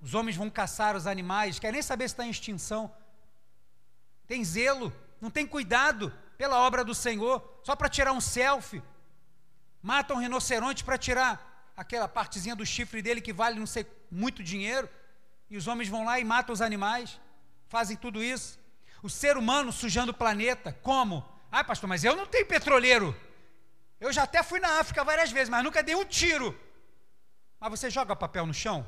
[0.02, 2.94] Os homens vão caçar os animais, querem nem saber se está em extinção.
[4.28, 8.84] Tem zelo, não tem cuidado pela obra do Senhor, só para tirar um selfie.
[9.82, 14.44] Matam um rinoceronte para tirar aquela partezinha do chifre dele que vale não sei muito
[14.44, 14.90] dinheiro.
[15.50, 17.20] E os homens vão lá e matam os animais,
[17.68, 18.60] fazem tudo isso.
[19.04, 21.24] O ser humano sujando o planeta, como?
[21.52, 23.16] Ah, pastor, mas eu não tenho petroleiro.
[24.00, 26.58] Eu já até fui na África várias vezes, mas nunca dei um tiro
[27.60, 28.88] mas você joga papel no chão?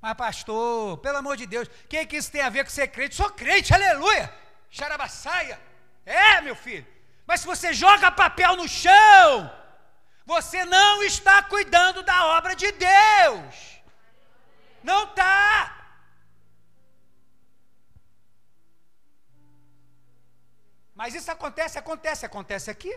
[0.00, 2.88] Mas, pastor, pelo amor de Deus, o que, que isso tem a ver com ser
[2.88, 3.14] crente?
[3.14, 4.32] Sou crente, aleluia!
[4.70, 5.60] Xarabaçaia!
[6.04, 6.86] É, meu filho.
[7.26, 9.52] Mas se você joga papel no chão,
[10.24, 13.80] você não está cuidando da obra de Deus.
[14.82, 15.74] Não está.
[20.94, 22.92] Mas isso acontece, acontece, acontece aqui.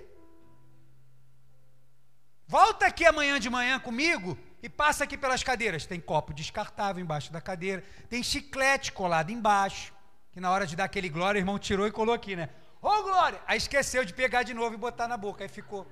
[2.52, 5.86] Volta aqui amanhã de manhã comigo e passa aqui pelas cadeiras.
[5.86, 9.94] Tem copo descartável embaixo da cadeira, tem chiclete colado embaixo,
[10.34, 12.50] que na hora de dar aquele glória, o irmão tirou e colou aqui, né?
[12.82, 13.42] Ô oh, glória!
[13.48, 15.88] Aí esqueceu de pegar de novo e botar na boca, aí ficou.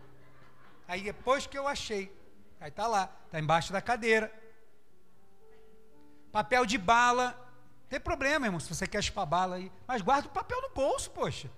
[0.86, 2.14] Aí depois que eu achei,
[2.60, 4.30] aí tá lá, tá embaixo da cadeira.
[6.30, 7.40] Papel de bala,
[7.88, 11.10] tem problema, irmão, se você quer chupar bala aí, mas guarda o papel no bolso,
[11.12, 11.50] poxa.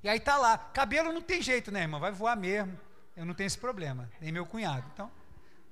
[0.00, 1.98] E aí tá lá, cabelo não tem jeito, né, irmão?
[1.98, 2.83] Vai voar mesmo.
[3.16, 4.90] Eu não tenho esse problema, nem meu cunhado.
[4.92, 5.10] Então,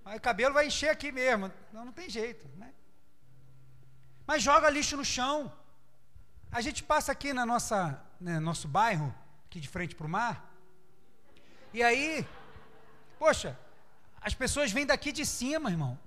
[0.04, 1.50] o cabelo vai encher aqui mesmo.
[1.72, 2.48] Não, não tem jeito.
[2.56, 2.72] Né?
[4.26, 5.52] Mas joga lixo no chão.
[6.50, 9.14] A gente passa aqui na nossa, né, nosso bairro,
[9.46, 10.54] aqui de frente para o mar.
[11.72, 12.26] E aí,
[13.18, 13.58] poxa,
[14.20, 15.98] as pessoas vêm daqui de cima, irmão.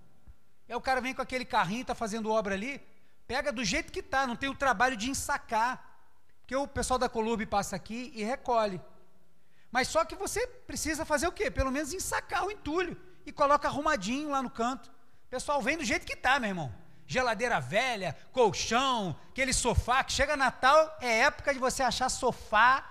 [0.70, 2.82] E o cara vem com aquele carrinho, está fazendo obra ali,
[3.28, 5.84] pega do jeito que está, não tem o trabalho de ensacar.
[6.42, 8.80] Porque o pessoal da Colube passa aqui e recolhe.
[9.76, 11.52] Mas só que você precisa fazer o quê?
[11.52, 14.90] Pelo menos ensacar o entulho e coloca arrumadinho lá no canto.
[15.26, 16.74] O pessoal vem do jeito que está, meu irmão.
[17.06, 22.90] Geladeira velha, colchão, aquele sofá, que chega Natal, é época de você achar sofá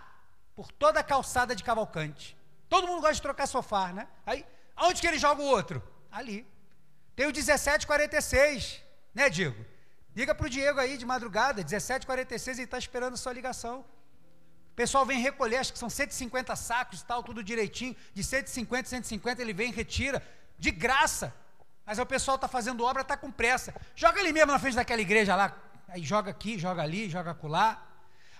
[0.54, 2.36] por toda a calçada de Cavalcante.
[2.68, 4.06] Todo mundo gosta de trocar sofá, né?
[4.26, 4.44] Aí,
[4.76, 5.82] aonde que ele joga o outro?
[6.12, 6.46] Ali.
[7.16, 8.82] Tem o 1746,
[9.14, 9.64] né, Diego?
[10.14, 13.86] Liga para o Diego aí de madrugada, 1746, ele está esperando a sua ligação.
[14.74, 17.94] O pessoal vem recolher, acho que são 150 sacos tal, tudo direitinho.
[18.12, 20.20] De 150, 150 ele vem e retira,
[20.58, 21.32] de graça.
[21.86, 23.72] Mas o pessoal está fazendo obra, está com pressa.
[23.94, 25.56] Joga ali mesmo na frente daquela igreja lá.
[25.86, 27.86] Aí joga aqui, joga ali, joga acolá.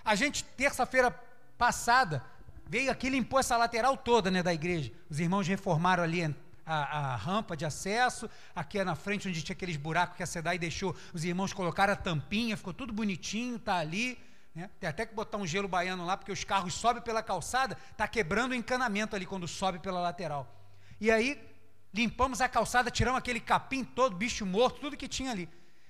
[0.03, 1.09] A gente, terça-feira
[1.57, 2.21] passada,
[2.67, 4.91] veio aqui e limpou essa lateral toda né, da igreja.
[5.09, 9.55] Os irmãos reformaram ali a, a, rampa de acesso, aqui é na frente onde tinha
[9.55, 13.77] aqueles buracos que a SEDAI deixou, os irmãos colocaram a tampinha, ficou tudo bonitinho, está
[13.77, 14.19] ali.
[14.55, 14.69] Né?
[14.79, 18.07] Tem até que botar um gelo baiano lá, porque os carros sobem pela calçada, está
[18.07, 20.47] quebrando o encanamento ali quando sobe pela lateral.
[20.99, 21.39] E aí,
[21.93, 25.49] limpamos a calçada, tiramos aquele capim todo, bicho morto, tudo que tinha ali.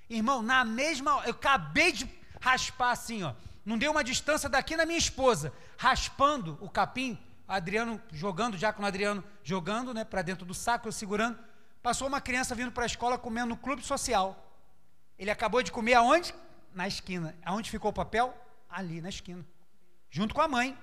[0.09, 2.09] Irmão, na mesma eu acabei de
[2.41, 3.33] raspar assim, ó.
[3.63, 8.81] Não deu uma distância daqui na minha esposa, raspando o capim, Adriano jogando, já com
[8.81, 11.37] o Adriano jogando, né, para dentro do saco, eu segurando.
[11.81, 14.41] Passou uma criança vindo para a escola comendo no clube social.
[15.17, 16.33] Ele acabou de comer aonde?
[16.73, 17.35] Na esquina.
[17.43, 18.35] Aonde ficou o papel?
[18.75, 19.43] Ali na esquina,
[20.09, 20.77] junto com a mãe.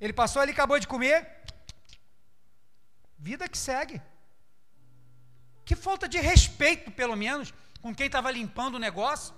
[0.00, 1.28] Ele passou ali, acabou de comer.
[3.18, 4.00] Vida que segue.
[5.64, 9.34] Que falta de respeito, pelo menos, com quem estava limpando o negócio.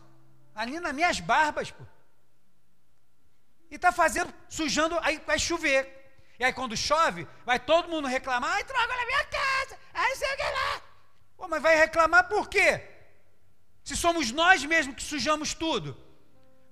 [0.55, 1.83] Ali nas minhas barbas, pô.
[3.71, 5.81] E está fazendo, sujando, aí vai chover.
[6.39, 10.35] E aí quando chove, vai todo mundo reclamar, ai, traga na minha casa, ai, sei
[10.35, 10.83] o que lá.
[11.39, 12.87] Pô, mas vai reclamar por quê?
[13.83, 16.02] Se somos nós mesmos que sujamos tudo.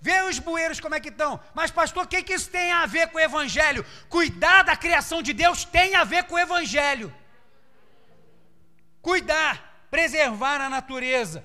[0.00, 1.38] Vê os bueiros como é que estão.
[1.54, 3.84] Mas, pastor, o que, que isso tem a ver com o Evangelho?
[4.08, 7.14] Cuidar da criação de Deus tem a ver com o Evangelho.
[9.02, 11.44] Cuidar, preservar a natureza.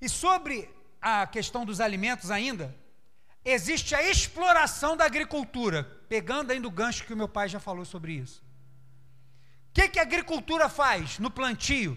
[0.00, 0.68] E sobre
[1.00, 2.74] a questão dos alimentos ainda,
[3.44, 7.84] existe a exploração da agricultura, pegando ainda o gancho que o meu pai já falou
[7.84, 8.42] sobre isso.
[9.70, 11.96] O que, que a agricultura faz no plantio?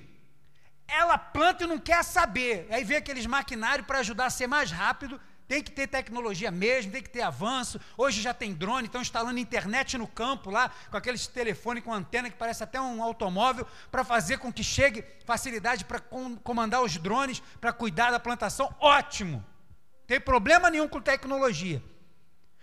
[0.94, 2.68] Ela planta e não quer saber.
[2.70, 5.20] Aí vem aqueles maquinários para ajudar a ser mais rápido.
[5.48, 7.80] Tem que ter tecnologia mesmo, tem que ter avanço.
[7.98, 12.30] Hoje já tem drone, estão instalando internet no campo lá, com aqueles telefones com antena
[12.30, 16.98] que parece até um automóvel, para fazer com que chegue facilidade para com, comandar os
[16.98, 18.74] drones, para cuidar da plantação.
[18.80, 19.44] Ótimo!
[20.08, 21.84] Tem problema nenhum com tecnologia.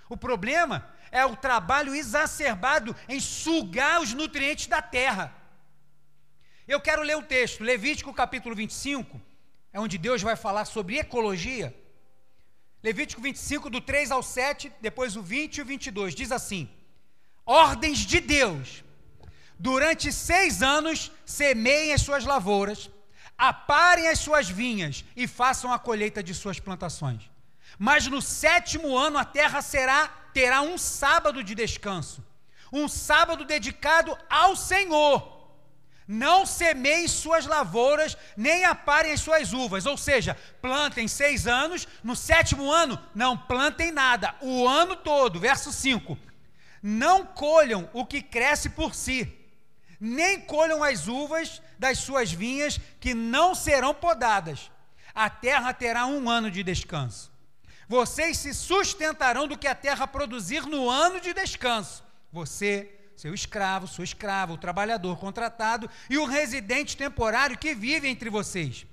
[0.09, 5.35] O problema é o trabalho exacerbado em sugar os nutrientes da terra.
[6.75, 9.21] Eu quero ler o texto, Levítico capítulo 25,
[9.73, 11.75] é onde Deus vai falar sobre ecologia.
[12.81, 16.71] Levítico 25, do 3 ao 7, depois o 20 e o 22, diz assim:
[17.45, 18.85] Ordens de Deus.
[19.59, 22.89] Durante seis anos semeiem as suas lavouras,
[23.37, 27.29] aparem as suas vinhas e façam a colheita de suas plantações.
[27.81, 32.25] Mas no sétimo ano a terra será terá um sábado de descanso,
[32.73, 35.40] um sábado dedicado ao Senhor
[36.13, 39.87] não semeiem suas lavouras, nem aparem as suas uvas.
[39.87, 45.39] Ou seja, plantem seis anos, no sétimo ano, não plantem nada, o ano todo.
[45.39, 46.19] Verso 5:
[46.83, 49.33] Não colham o que cresce por si,
[50.01, 54.69] nem colham as uvas das suas vinhas, que não serão podadas.
[55.15, 57.31] A terra terá um ano de descanso.
[57.87, 62.03] Vocês se sustentarão do que a terra produzir no ano de descanso.
[62.33, 68.31] Você, seu escravo, sua escrava, o trabalhador contratado e o residente temporário que vive entre
[68.31, 68.87] vocês,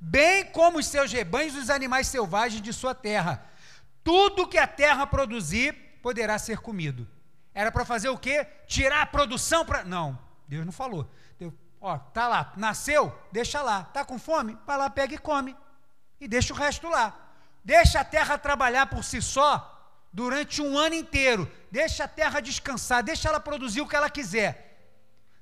[0.00, 3.44] bem como os seus rebanhos e os animais selvagens de sua terra.
[4.04, 7.08] Tudo que a terra produzir poderá ser comido.
[7.52, 8.46] Era para fazer o quê?
[8.68, 9.82] Tirar a produção para.
[9.82, 11.10] Não, Deus não falou.
[11.36, 13.82] Deus, ó, tá lá, nasceu, deixa lá.
[13.84, 14.56] Tá com fome?
[14.64, 15.56] Vai lá, pega e come.
[16.20, 17.12] E deixa o resto lá.
[17.64, 19.73] Deixa a terra trabalhar por si só
[20.14, 21.50] durante um ano inteiro.
[21.72, 24.70] Deixa a terra descansar, deixa ela produzir o que ela quiser.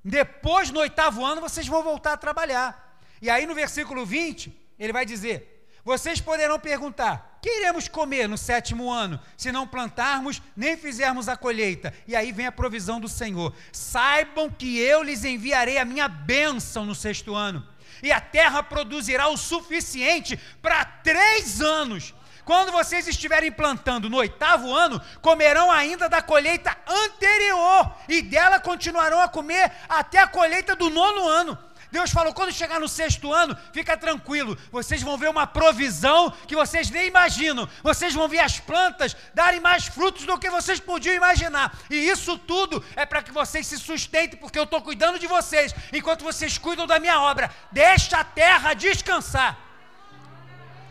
[0.03, 2.99] Depois, no oitavo ano, vocês vão voltar a trabalhar.
[3.21, 8.39] E aí, no versículo 20, ele vai dizer: Vocês poderão perguntar: que iremos comer no
[8.39, 11.93] sétimo ano, se não plantarmos nem fizermos a colheita?
[12.09, 13.55] E aí vem a provisão do Senhor.
[13.71, 17.65] Saibam que eu lhes enviarei a minha bênção no sexto ano,
[18.03, 24.73] e a terra produzirá o suficiente para três anos quando vocês estiverem plantando no oitavo
[24.75, 30.91] ano, comerão ainda da colheita anterior, e dela continuarão a comer até a colheita do
[30.91, 31.59] nono ano.
[31.93, 36.57] Deus falou: quando chegar no sexto ano, fica tranquilo, vocês vão ver uma provisão que
[36.57, 37.69] vocês nem imaginam.
[37.83, 41.77] Vocês vão ver as plantas darem mais frutos do que vocês podiam imaginar.
[41.91, 45.75] E isso tudo é para que vocês se sustentem, porque eu estou cuidando de vocês,
[45.93, 47.51] enquanto vocês cuidam da minha obra.
[47.71, 49.59] Deixa a terra descansar.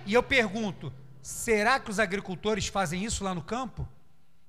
[0.05, 3.87] E eu pergunto: será que os agricultores fazem isso lá no campo?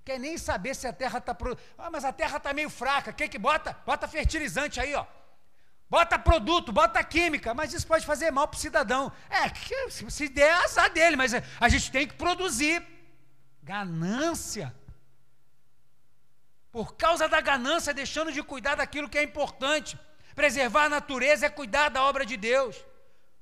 [0.05, 1.35] Quer nem saber se a terra está.
[1.35, 1.57] Pro...
[1.79, 3.13] Ah, mas a terra está meio fraca.
[3.13, 3.77] Quem que bota?
[3.87, 5.07] Bota fertilizante aí, ó.
[5.89, 9.13] Bota produto, bota química, mas isso pode fazer mal para o cidadão.
[9.29, 9.53] É,
[10.11, 12.83] se der, é azar dele, mas a gente tem que produzir.
[13.63, 14.75] Ganância.
[16.73, 19.99] Por causa da ganância, deixando de cuidar daquilo que é importante.
[20.35, 22.83] Preservar a natureza é cuidar da obra de Deus.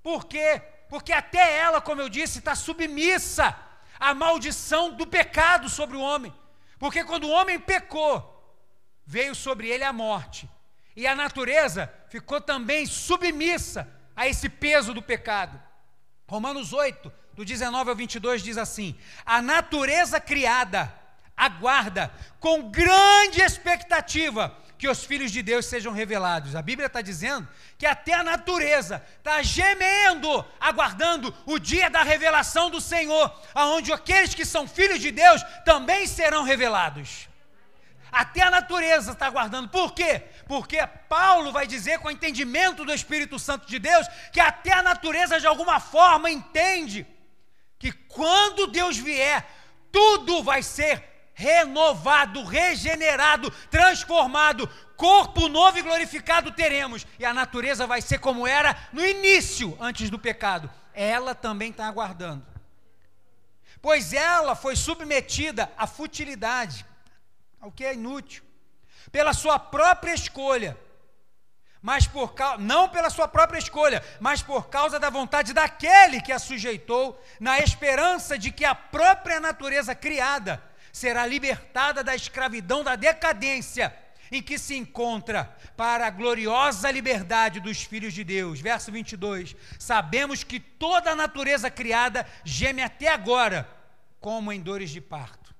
[0.02, 0.60] Por quê?
[0.90, 3.56] Porque até ela, como eu disse, está submissa
[3.98, 6.34] à maldição do pecado sobre o homem.
[6.80, 8.58] Porque quando o homem pecou,
[9.06, 10.50] veio sobre ele a morte.
[10.96, 15.62] E a natureza ficou também submissa a esse peso do pecado.
[16.26, 20.92] Romanos 8, do 19 ao 22 diz assim: A natureza criada
[21.36, 26.56] aguarda com grande expectativa que os filhos de Deus sejam revelados.
[26.56, 32.70] A Bíblia está dizendo que até a natureza está gemendo, aguardando o dia da revelação
[32.70, 37.28] do Senhor, aonde aqueles que são filhos de Deus também serão revelados.
[38.10, 39.68] Até a natureza está aguardando.
[39.68, 40.22] Por quê?
[40.48, 40.78] Porque
[41.10, 45.38] Paulo vai dizer, com o entendimento do Espírito Santo de Deus, que até a natureza
[45.38, 47.06] de alguma forma entende
[47.78, 49.46] que quando Deus vier,
[49.92, 51.09] tudo vai ser
[51.40, 58.76] renovado, regenerado, transformado, corpo novo e glorificado teremos, e a natureza vai ser como era
[58.92, 60.70] no início, antes do pecado.
[60.92, 62.44] Ela também está aguardando,
[63.80, 66.84] pois ela foi submetida à futilidade,
[67.58, 68.44] ao que é inútil,
[69.10, 70.76] pela sua própria escolha.
[71.82, 76.38] Mas por não pela sua própria escolha, mas por causa da vontade daquele que a
[76.38, 83.94] sujeitou, na esperança de que a própria natureza criada será libertada da escravidão da decadência
[84.32, 85.44] em que se encontra
[85.76, 88.60] para a gloriosa liberdade dos filhos de Deus.
[88.60, 89.56] Verso 22.
[89.78, 93.68] Sabemos que toda a natureza criada geme até agora,
[94.20, 95.54] como em dores de parto.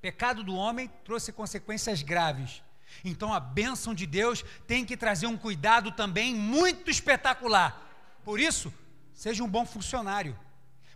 [0.00, 2.62] Pecado do homem trouxe consequências graves.
[3.04, 7.80] Então a bênção de Deus tem que trazer um cuidado também muito espetacular.
[8.24, 8.72] Por isso,
[9.12, 10.38] seja um bom funcionário.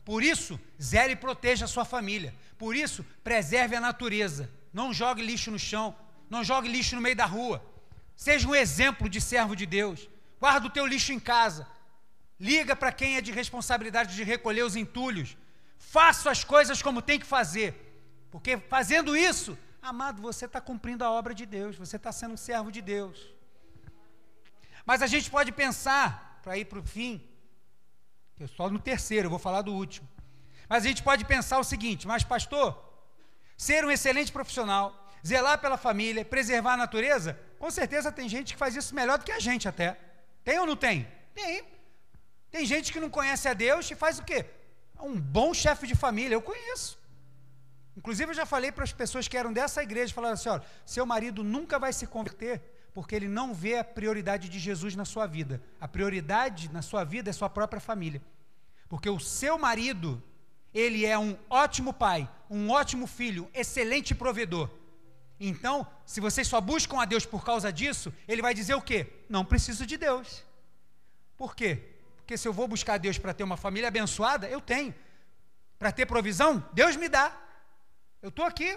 [0.08, 2.34] Por isso, zele e proteja a sua família.
[2.56, 4.50] Por isso, preserve a natureza.
[4.72, 5.94] Não jogue lixo no chão.
[6.30, 7.62] Não jogue lixo no meio da rua.
[8.16, 10.08] Seja um exemplo de servo de Deus.
[10.40, 11.68] Guarda o teu lixo em casa.
[12.40, 15.36] Liga para quem é de responsabilidade de recolher os entulhos.
[15.76, 17.68] Faça as coisas como tem que fazer.
[18.30, 21.76] Porque fazendo isso, amado, você está cumprindo a obra de Deus.
[21.76, 23.18] Você está sendo um servo de Deus.
[24.86, 27.22] Mas a gente pode pensar, para ir para o fim,
[28.38, 30.08] eu estou no terceiro, eu vou falar do último.
[30.68, 32.78] Mas a gente pode pensar o seguinte: mas, pastor,
[33.56, 34.94] ser um excelente profissional,
[35.26, 39.24] zelar pela família, preservar a natureza, com certeza tem gente que faz isso melhor do
[39.24, 39.98] que a gente até.
[40.44, 41.08] Tem ou não tem?
[41.34, 41.64] Tem.
[42.50, 44.46] Tem gente que não conhece a Deus e faz o quê?
[45.00, 46.98] Um bom chefe de família, eu conheço.
[47.96, 51.04] Inclusive, eu já falei para as pessoas que eram dessa igreja, falaram assim: olha, seu
[51.04, 52.62] marido nunca vai se converter
[52.98, 55.62] porque ele não vê a prioridade de Jesus na sua vida.
[55.80, 58.20] A prioridade na sua vida é sua própria família.
[58.88, 60.20] Porque o seu marido,
[60.74, 64.68] ele é um ótimo pai, um ótimo filho, excelente provedor.
[65.38, 69.06] Então, se vocês só buscam a Deus por causa disso, ele vai dizer o quê?
[69.28, 70.42] Não preciso de Deus.
[71.36, 71.80] Por quê?
[72.16, 74.92] Porque se eu vou buscar a Deus para ter uma família abençoada, eu tenho.
[75.78, 77.32] Para ter provisão, Deus me dá.
[78.20, 78.76] Eu estou aqui,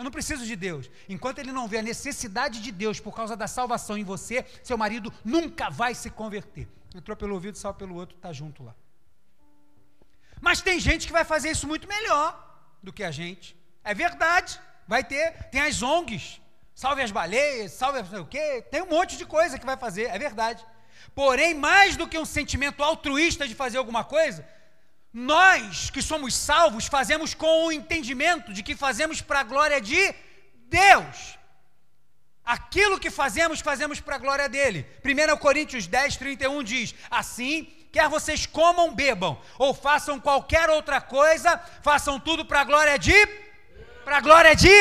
[0.00, 0.90] eu não preciso de Deus.
[1.06, 4.78] Enquanto ele não vê a necessidade de Deus por causa da salvação em você, seu
[4.78, 6.66] marido nunca vai se converter.
[6.94, 8.74] Entrou pelo ouvido, saiu pelo outro, está junto lá.
[10.40, 12.30] Mas tem gente que vai fazer isso muito melhor
[12.82, 13.54] do que a gente.
[13.84, 14.58] É verdade.
[14.88, 16.40] Vai ter, tem as ONGs,
[16.74, 19.76] salve as baleias, salve não sei o quê, tem um monte de coisa que vai
[19.76, 20.64] fazer, é verdade.
[21.14, 24.48] Porém, mais do que um sentimento altruísta de fazer alguma coisa,
[25.12, 30.14] nós que somos salvos fazemos com o entendimento de que fazemos para a glória de
[30.68, 31.38] Deus.
[32.44, 34.86] Aquilo que fazemos, fazemos para a glória dele.
[35.04, 41.60] 1 Coríntios 10, 31 diz: Assim, quer vocês comam, bebam, ou façam qualquer outra coisa,
[41.82, 43.26] façam tudo para a glória de.
[44.04, 44.72] Para a glória de.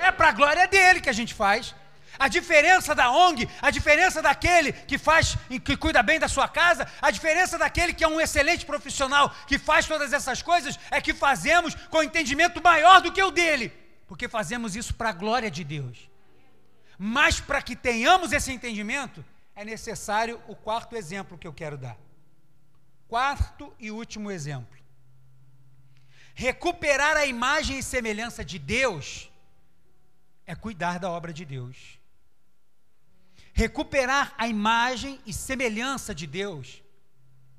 [0.00, 1.74] É para a glória dele que a gente faz.
[2.18, 6.90] A diferença da ONG, a diferença daquele que faz, que cuida bem da sua casa,
[7.00, 11.14] a diferença daquele que é um excelente profissional, que faz todas essas coisas, é que
[11.14, 13.72] fazemos com entendimento maior do que o dele,
[14.06, 16.10] porque fazemos isso para a glória de Deus.
[16.98, 21.96] Mas para que tenhamos esse entendimento, é necessário o quarto exemplo que eu quero dar.
[23.08, 24.76] Quarto e último exemplo.
[26.34, 29.30] Recuperar a imagem e semelhança de Deus
[30.46, 31.95] é cuidar da obra de Deus.
[33.56, 36.82] Recuperar a imagem e semelhança de Deus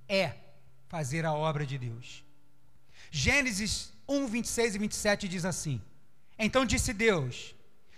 [0.07, 0.35] é
[0.87, 2.23] fazer a obra de Deus.
[3.09, 5.81] Gênesis 1, 26 e 27 diz assim:
[6.37, 7.55] Então disse Deus: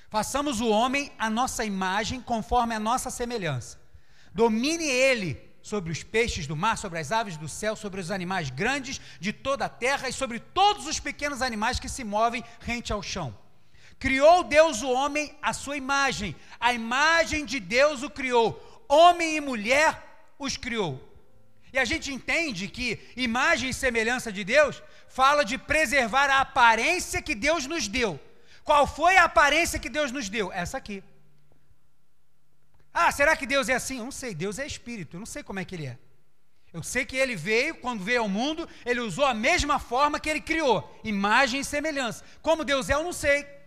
[0.10, 3.78] Façamos o homem a nossa imagem, conforme a nossa semelhança.
[4.34, 8.50] Domine ele sobre os peixes do mar, sobre as aves do céu, sobre os animais
[8.50, 12.94] grandes de toda a terra e sobre todos os pequenos animais que se movem rente
[12.94, 13.38] ao chão.
[14.00, 18.48] Criou Deus o homem à sua imagem, a imagem de Deus o criou,
[18.88, 20.02] homem e mulher
[20.40, 21.06] os criou.
[21.74, 27.22] E a gente entende que imagem e semelhança de Deus fala de preservar a aparência
[27.22, 28.20] que Deus nos deu.
[28.64, 30.52] Qual foi a aparência que Deus nos deu?
[30.52, 31.04] Essa aqui.
[32.94, 33.98] Ah, será que Deus é assim?
[33.98, 35.98] Eu não sei, Deus é espírito, eu não sei como é que ele é.
[36.72, 40.30] Eu sei que ele veio, quando veio ao mundo, ele usou a mesma forma que
[40.30, 42.24] ele criou, imagem e semelhança.
[42.42, 43.59] Como Deus é, eu não sei.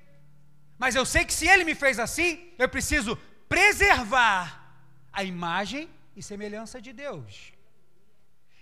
[0.83, 3.17] Mas eu sei que se ele me fez assim, eu preciso
[3.49, 4.75] preservar
[5.13, 7.53] a imagem e semelhança de Deus.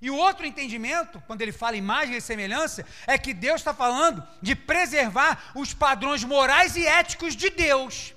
[0.02, 4.22] E o outro entendimento, quando ele fala imagem e semelhança, é que Deus está falando
[4.42, 8.14] de preservar os padrões morais e éticos de Deus.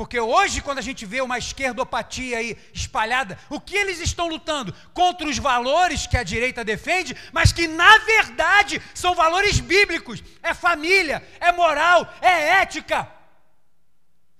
[0.00, 4.74] Porque hoje, quando a gente vê uma esquerdopatia aí espalhada, o que eles estão lutando?
[4.94, 10.54] Contra os valores que a direita defende, mas que na verdade são valores bíblicos: é
[10.54, 13.06] família, é moral, é ética.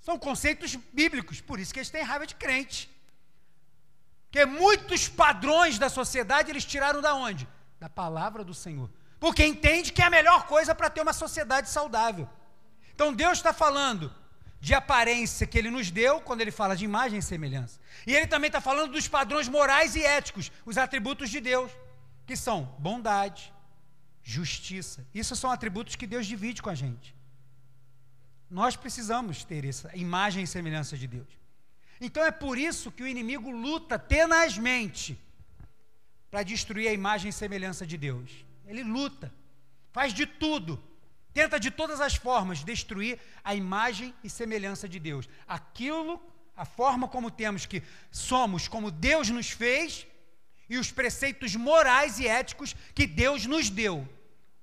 [0.00, 2.90] São conceitos bíblicos, por isso que eles têm raiva de crente.
[4.30, 7.46] Porque muitos padrões da sociedade eles tiraram da onde?
[7.78, 8.90] Da palavra do Senhor.
[9.18, 12.26] Porque entende que é a melhor coisa para ter uma sociedade saudável.
[12.94, 14.10] Então Deus está falando
[14.60, 17.80] de aparência que ele nos deu, quando ele fala de imagem e semelhança.
[18.06, 21.70] E ele também está falando dos padrões morais e éticos, os atributos de Deus,
[22.26, 23.52] que são bondade,
[24.22, 25.06] justiça.
[25.14, 27.16] Isso são atributos que Deus divide com a gente.
[28.50, 31.28] Nós precisamos ter essa imagem e semelhança de Deus.
[31.98, 35.18] Então é por isso que o inimigo luta tenazmente
[36.30, 38.30] para destruir a imagem e semelhança de Deus.
[38.66, 39.32] Ele luta,
[39.90, 40.82] faz de tudo,
[41.32, 45.28] tenta de todas as formas destruir a imagem e semelhança de Deus.
[45.46, 46.20] Aquilo,
[46.56, 50.06] a forma como temos que somos, como Deus nos fez
[50.68, 54.08] e os preceitos morais e éticos que Deus nos deu.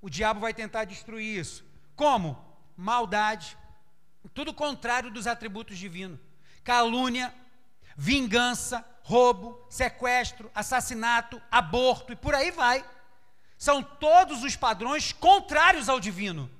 [0.00, 1.64] O diabo vai tentar destruir isso.
[1.96, 2.44] Como?
[2.76, 3.56] Maldade,
[4.32, 6.20] tudo contrário dos atributos divinos
[6.68, 7.34] calúnia,
[7.96, 12.84] vingança, roubo, sequestro, assassinato, aborto e por aí vai.
[13.56, 16.50] São todos os padrões contrários ao divino.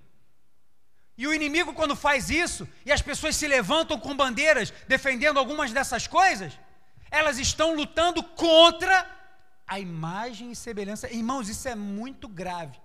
[1.19, 5.73] E o inimigo, quando faz isso, e as pessoas se levantam com bandeiras defendendo algumas
[5.73, 6.53] dessas coisas,
[7.11, 9.05] elas estão lutando contra
[9.67, 11.13] a imagem e semelhança.
[11.13, 12.79] Irmãos, isso é muito grave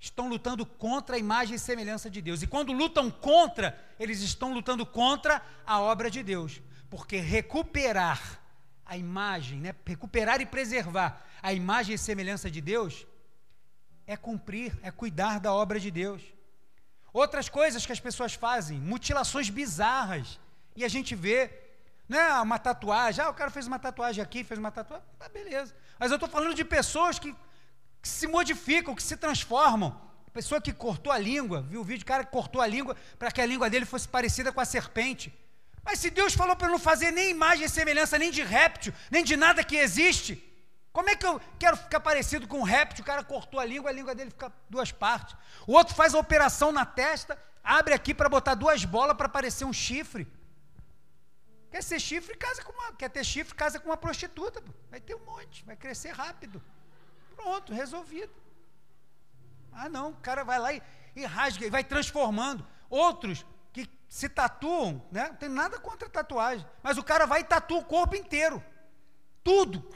[0.00, 2.42] estão lutando contra a imagem e semelhança de Deus.
[2.42, 6.62] E quando lutam contra, eles estão lutando contra a obra de Deus.
[6.88, 8.40] Porque recuperar
[8.86, 13.06] a imagem, né, recuperar e preservar a imagem e semelhança de Deus
[14.06, 16.22] é cumprir, é cuidar da obra de Deus.
[17.12, 20.38] Outras coisas que as pessoas fazem, mutilações bizarras,
[20.76, 21.50] e a gente vê,
[22.08, 25.74] né, uma tatuagem, ah, o cara fez uma tatuagem aqui, fez uma tatuagem, tá beleza.
[25.98, 27.34] Mas eu estou falando de pessoas que
[28.00, 30.00] que se modificam, que se transformam.
[30.32, 33.40] Pessoa que cortou a língua, viu o vídeo, cara que cortou a língua para que
[33.40, 35.32] a língua dele fosse parecida com a serpente.
[35.84, 39.24] Mas se Deus falou para não fazer nem imagem e semelhança, nem de réptil, nem
[39.24, 40.42] de nada que existe,
[40.98, 43.04] como é que eu quero ficar parecido com um réptil?
[43.04, 45.36] O cara cortou a língua, a língua dele fica duas partes.
[45.64, 49.64] O outro faz a operação na testa, abre aqui para botar duas bolas para parecer
[49.64, 50.26] um chifre.
[51.70, 54.60] Quer ser chifre, casa com uma, quer ter chifre, casa com uma prostituta.
[54.90, 56.60] Vai ter um monte, vai crescer rápido.
[57.36, 58.34] Pronto, resolvido.
[59.70, 60.82] Ah, não, o cara vai lá e,
[61.14, 62.66] e rasga, e vai transformando.
[62.90, 65.28] Outros que se tatuam, né?
[65.28, 68.60] Não tem nada contra tatuagem, mas o cara vai e tatua o corpo inteiro.
[69.44, 69.88] Tudo.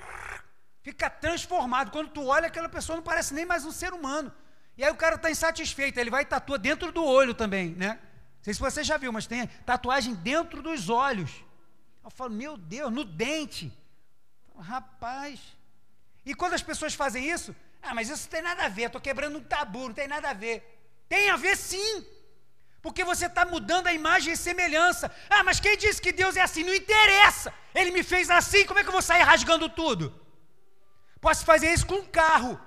[0.83, 1.91] Fica transformado.
[1.91, 4.33] Quando tu olha, aquela pessoa não parece nem mais um ser humano.
[4.77, 7.99] E aí o cara está insatisfeito, ele vai e tatua dentro do olho também, né?
[8.37, 11.31] Não sei se você já viu, mas tem tatuagem dentro dos olhos.
[12.03, 13.73] Eu falo, meu Deus, no dente.
[14.59, 15.41] Rapaz,
[16.25, 19.01] e quando as pessoas fazem isso, ah, mas isso não tem nada a ver, estou
[19.01, 20.79] quebrando um tabu, não tem nada a ver.
[21.09, 22.07] Tem a ver sim.
[22.81, 25.11] Porque você está mudando a imagem e semelhança.
[25.29, 26.65] Ah, mas quem disse que Deus é assim?
[26.65, 27.53] Não interessa.
[27.75, 30.22] Ele me fez assim, como é que eu vou sair rasgando tudo?
[31.23, 32.61] Posso fazer isso com um carro.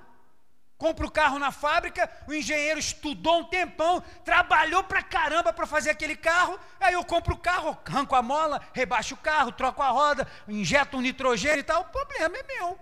[0.78, 5.90] Compra o carro na fábrica, o engenheiro estudou um tempão, trabalhou pra caramba para fazer
[5.90, 9.88] aquele carro, aí eu compro o carro, arranco a mola, rebaixo o carro, troco a
[9.88, 12.78] roda, injeto um nitrogênio e tal, o problema é meu.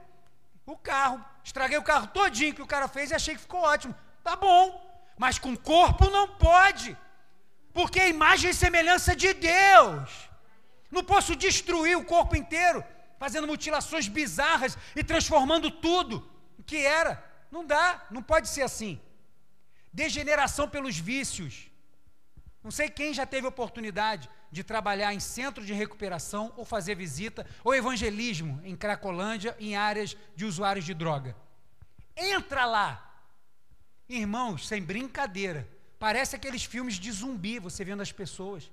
[0.66, 3.94] O carro, estraguei o carro todinho que o cara fez e achei que ficou ótimo.
[4.24, 4.64] Tá bom,
[5.16, 6.96] mas com corpo não pode,
[7.72, 10.30] porque é imagem e semelhança de Deus.
[10.90, 12.84] Não posso destruir o corpo inteiro,
[13.24, 17.12] fazendo mutilações bizarras e transformando tudo o que era.
[17.50, 19.00] Não dá, não pode ser assim.
[19.90, 21.70] Degeneração pelos vícios.
[22.62, 27.46] Não sei quem já teve oportunidade de trabalhar em centro de recuperação ou fazer visita
[27.64, 31.34] ou evangelismo em Cracolândia em áreas de usuários de droga.
[32.14, 32.90] Entra lá.
[34.06, 35.66] Irmãos, sem brincadeira,
[35.98, 38.70] parece aqueles filmes de zumbi, você vendo as pessoas.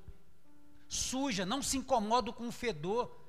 [0.90, 3.21] Suja, não se incomoda com o fedor.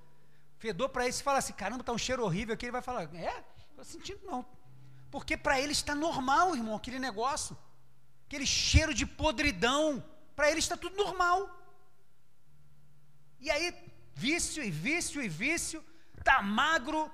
[0.62, 2.66] Fedor para esse fala assim: caramba, está um cheiro horrível aqui.
[2.66, 3.34] Ele vai falar: é,
[3.70, 4.46] estou sentindo não,
[5.10, 7.58] porque para ele está normal, irmão, aquele negócio.
[8.26, 10.02] Aquele cheiro de podridão.
[10.36, 11.38] Para ele está tudo normal.
[13.40, 13.74] E aí,
[14.14, 15.84] vício e vício e vício,
[16.22, 17.10] tá magro,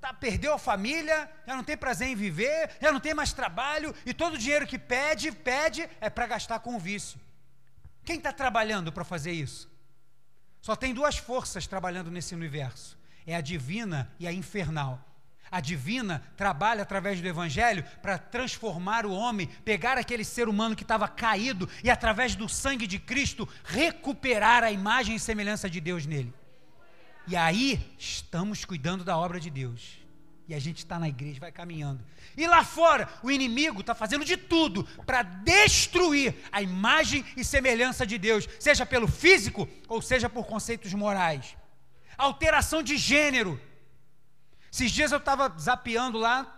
[0.00, 3.92] tá, perdeu a família, já não tem prazer em viver, já não tem mais trabalho,
[4.06, 7.18] e todo o dinheiro que pede, pede, é para gastar com o vício.
[8.04, 9.68] Quem está trabalhando para fazer isso?
[10.60, 15.04] Só tem duas forças trabalhando nesse universo: é a divina e a infernal.
[15.50, 20.82] A divina trabalha através do Evangelho para transformar o homem, pegar aquele ser humano que
[20.82, 26.04] estava caído e, através do sangue de Cristo, recuperar a imagem e semelhança de Deus
[26.04, 26.34] nele.
[27.26, 29.98] E aí estamos cuidando da obra de Deus.
[30.48, 32.02] E a gente está na igreja, vai caminhando.
[32.36, 38.06] E lá fora, o inimigo está fazendo de tudo para destruir a imagem e semelhança
[38.06, 41.56] de Deus, seja pelo físico ou seja por conceitos morais.
[42.16, 43.60] Alteração de gênero
[44.70, 46.54] esses dias eu estava zapeando lá,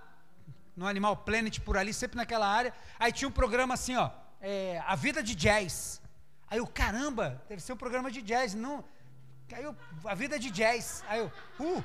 [0.77, 2.75] no Animal Planet por ali, sempre naquela área.
[2.99, 4.11] Aí tinha um programa assim, ó,
[4.41, 6.01] é, A Vida de Jazz.
[6.49, 8.85] Aí eu, caramba, deve ser um programa de jazz, não.
[9.53, 11.03] Aí eu, a vida de jazz.
[11.09, 11.85] Aí eu, uh,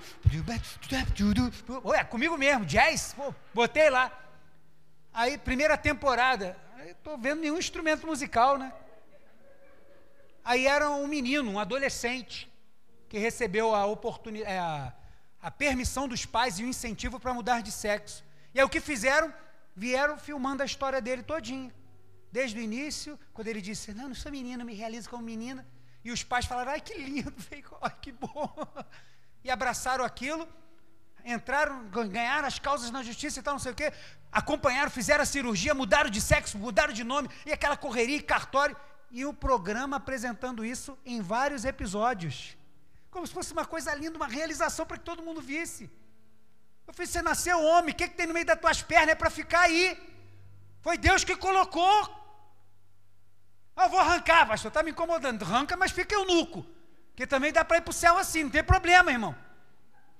[1.93, 4.11] é comigo mesmo, jazz, pô, botei lá.
[5.13, 8.74] Aí, primeira temporada, aí tô vendo nenhum instrumento musical, né?
[10.43, 12.51] Aí era um menino, um adolescente,
[13.09, 14.59] que recebeu a oportunidade, é,
[15.41, 18.24] a permissão dos pais e o incentivo para mudar de sexo.
[18.53, 19.34] E aí o que fizeram?
[19.76, 21.74] Vieram filmando a história dele todinha.
[22.32, 25.66] Desde o início, quando ele disse, não, não sou menina, me realizo como menina.
[26.06, 27.34] E os pais falaram, ai que lindo,
[27.82, 28.49] ai que bom.
[29.43, 30.47] E abraçaram aquilo,
[31.26, 33.91] entraram, ganharam as causas na justiça e tal, não sei o quê.
[34.32, 38.78] Acompanharam, fizeram a cirurgia, mudaram de sexo, mudaram de nome, e aquela correria e cartório.
[39.12, 42.56] E o programa apresentando isso em vários episódios
[43.16, 45.84] como se fosse uma coisa linda, uma realização para que todo mundo visse.
[46.86, 49.16] Eu falei, você nasceu homem, o que, que tem no meio das tuas pernas é
[49.16, 49.84] para ficar aí?
[50.82, 51.97] Foi Deus que colocou.
[53.76, 55.43] Ah, eu vou arrancar, pastor, está me incomodando.
[55.43, 56.65] Arranca, mas fica eunuco.
[57.15, 59.36] Que também dá para ir para o céu assim, não tem problema, irmão.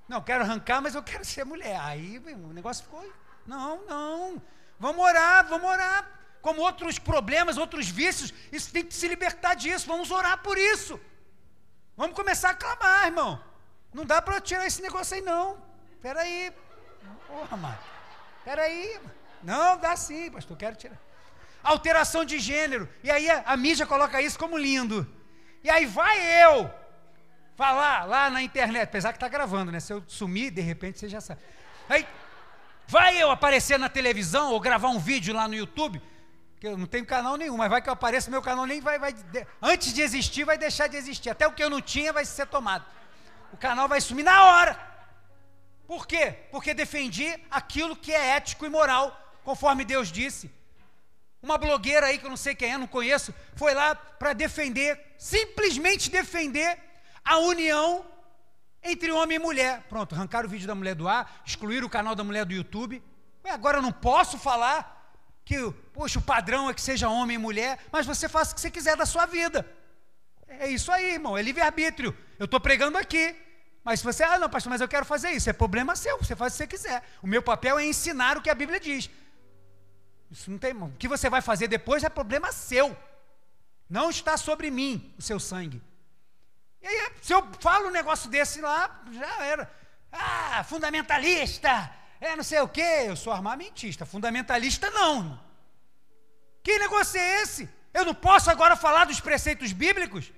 [0.08, 1.80] Não, quero arrancar, mas eu quero ser mulher.
[1.80, 3.06] Aí, o negócio ficou.
[3.46, 4.42] Não, não.
[4.80, 6.12] Vamos orar, vamos orar.
[6.42, 9.88] Como outros problemas, outros vícios, isso tem que se libertar disso.
[9.88, 11.00] Vamos orar por isso.
[11.98, 13.42] Vamos começar a clamar, irmão.
[13.94, 15.58] Não dá para tirar esse negócio aí, não.
[15.94, 16.54] Espera aí.
[17.28, 17.80] Porra, mano.
[18.40, 19.00] Espera aí.
[19.42, 20.56] Não, dá sim, pastor.
[20.58, 21.00] Quero tirar.
[21.66, 22.88] Alteração de gênero.
[23.04, 25.06] E aí a, a mídia coloca isso como lindo.
[25.64, 26.70] E aí vai eu
[27.56, 29.80] falar lá na internet, apesar que está gravando, né?
[29.80, 31.42] Se eu sumir, de repente você já sabe.
[31.90, 32.08] Aí
[32.88, 36.02] vai eu aparecer na televisão ou gravar um vídeo lá no YouTube
[36.60, 38.98] que eu não tenho canal nenhum, mas vai que eu apareça, meu canal nem vai,
[38.98, 39.14] vai,
[39.62, 41.30] antes de existir, vai deixar de existir.
[41.30, 42.86] Até o que eu não tinha vai ser tomado.
[43.52, 44.80] O canal vai sumir na hora.
[45.88, 46.36] Por quê?
[46.52, 50.52] Porque defendi aquilo que é ético e moral, conforme Deus disse.
[51.46, 55.00] Uma blogueira aí que eu não sei quem é, não conheço, foi lá para defender,
[55.16, 56.76] simplesmente defender
[57.24, 58.04] a união
[58.84, 59.84] entre homem e mulher.
[59.88, 63.02] Pronto, arrancaram o vídeo da mulher do ar, excluíram o canal da mulher do YouTube.
[63.44, 65.14] Ué, agora eu não posso falar
[65.46, 65.56] que,
[65.94, 68.72] poxa, o padrão é que seja homem e mulher, mas você faça o que você
[68.72, 69.64] quiser da sua vida.
[70.48, 72.18] É isso aí, irmão, é livre-arbítrio.
[72.40, 73.36] Eu estou pregando aqui.
[73.84, 76.36] Mas se você, ah, não, pastor, mas eu quero fazer isso, é problema seu, você
[76.36, 77.04] faz o que você quiser.
[77.22, 79.12] O meu papel é ensinar o que a Bíblia diz.
[80.32, 82.96] Isso não tem, o que você vai fazer depois é problema seu.
[83.90, 85.82] Não está sobre mim o seu sangue.
[86.82, 89.72] E aí, se eu falo um negócio desse lá, já era.
[90.12, 95.40] Ah, fundamentalista, é não sei o quê, eu sou armamentista, fundamentalista não.
[96.64, 97.70] Que negócio é esse?
[97.94, 100.32] Eu não posso agora falar dos preceitos bíblicos?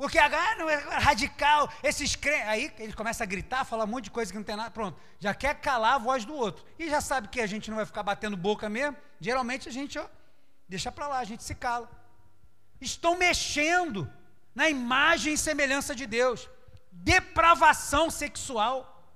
[0.00, 2.48] Porque agora não é radical, esses crentes.
[2.48, 4.70] Aí ele começa a gritar, falar um monte de coisa que não tem nada.
[4.70, 6.64] Pronto, já quer calar a voz do outro.
[6.78, 8.96] E já sabe que a gente não vai ficar batendo boca mesmo.
[9.20, 10.06] Geralmente a gente, ó,
[10.66, 11.86] deixa para lá, a gente se cala.
[12.80, 14.10] Estão mexendo
[14.54, 16.48] na imagem e semelhança de Deus.
[16.90, 19.06] Depravação sexual.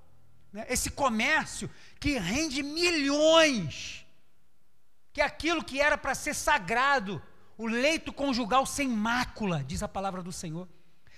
[0.53, 0.67] Né?
[0.69, 1.67] Esse comércio
[1.99, 4.05] que rende milhões.
[5.11, 7.19] Que é aquilo que era para ser sagrado
[7.57, 10.67] o leito conjugal sem mácula, diz a palavra do Senhor.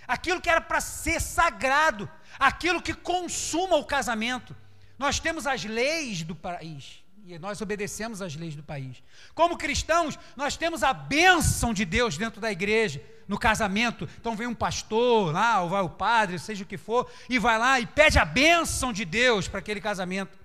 [0.07, 4.55] Aquilo que era para ser sagrado, aquilo que consuma o casamento.
[4.97, 9.03] Nós temos as leis do país e nós obedecemos às leis do país.
[9.35, 14.07] Como cristãos, nós temos a bênção de Deus dentro da igreja, no casamento.
[14.19, 17.59] Então vem um pastor lá, ou vai o padre, seja o que for, e vai
[17.59, 20.39] lá e pede a bênção de Deus para aquele casamento.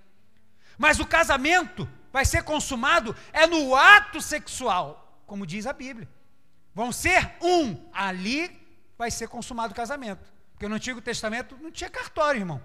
[0.77, 5.03] Mas o casamento vai ser consumado é no ato sexual
[5.33, 6.07] como diz a Bíblia.
[6.75, 7.89] Vão ser um.
[7.91, 8.62] Ali
[9.03, 10.33] vai ser consumado o casamento.
[10.53, 12.63] Porque no Antigo Testamento não tinha cartório, irmão.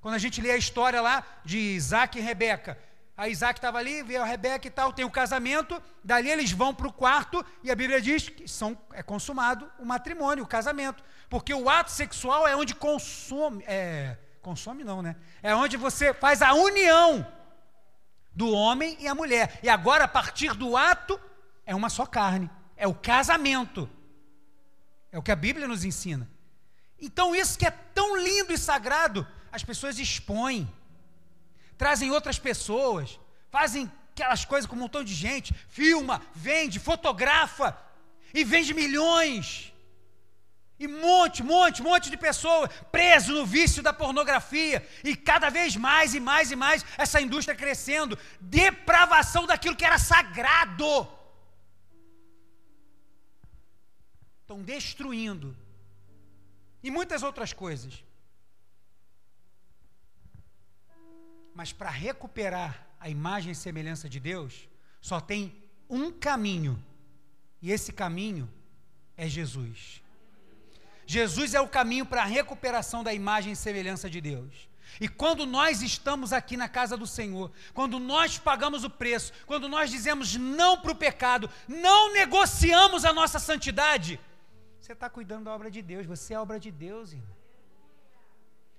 [0.00, 2.78] Quando a gente lê a história lá de Isaac e Rebeca,
[3.16, 6.72] a Isaac estava ali, veio a Rebeca e tal, tem o casamento, dali eles vão
[6.72, 11.02] para o quarto e a Bíblia diz que são, é consumado o matrimônio, o casamento.
[11.28, 15.16] Porque o ato sexual é onde consome, é, consome não, né?
[15.42, 17.26] É onde você faz a união
[18.32, 19.58] do homem e a mulher.
[19.64, 21.20] E agora, a partir do ato,
[21.66, 23.90] é uma só carne, é o casamento.
[25.12, 26.28] É o que a Bíblia nos ensina.
[26.98, 30.72] Então, isso que é tão lindo e sagrado, as pessoas expõem,
[31.76, 37.76] trazem outras pessoas, fazem aquelas coisas com um montão de gente, filma, vende, fotografa
[38.32, 39.72] e vende milhões.
[40.78, 44.84] E monte, monte, monte de pessoas preso no vício da pornografia.
[45.04, 48.18] E cada vez mais e mais e mais essa indústria crescendo.
[48.40, 51.06] Depravação daquilo que era sagrado.
[54.52, 55.56] Estão destruindo.
[56.82, 58.04] E muitas outras coisas.
[61.54, 64.68] Mas para recuperar a imagem e semelhança de Deus,
[65.00, 65.54] só tem
[65.88, 66.82] um caminho.
[67.60, 68.50] E esse caminho
[69.16, 70.02] é Jesus.
[71.06, 74.68] Jesus é o caminho para a recuperação da imagem e semelhança de Deus.
[75.00, 79.68] E quando nós estamos aqui na casa do Senhor, quando nós pagamos o preço, quando
[79.68, 84.20] nós dizemos não para o pecado, não negociamos a nossa santidade,
[84.82, 87.36] você está cuidando da obra de Deus, você é obra de Deus, irmão.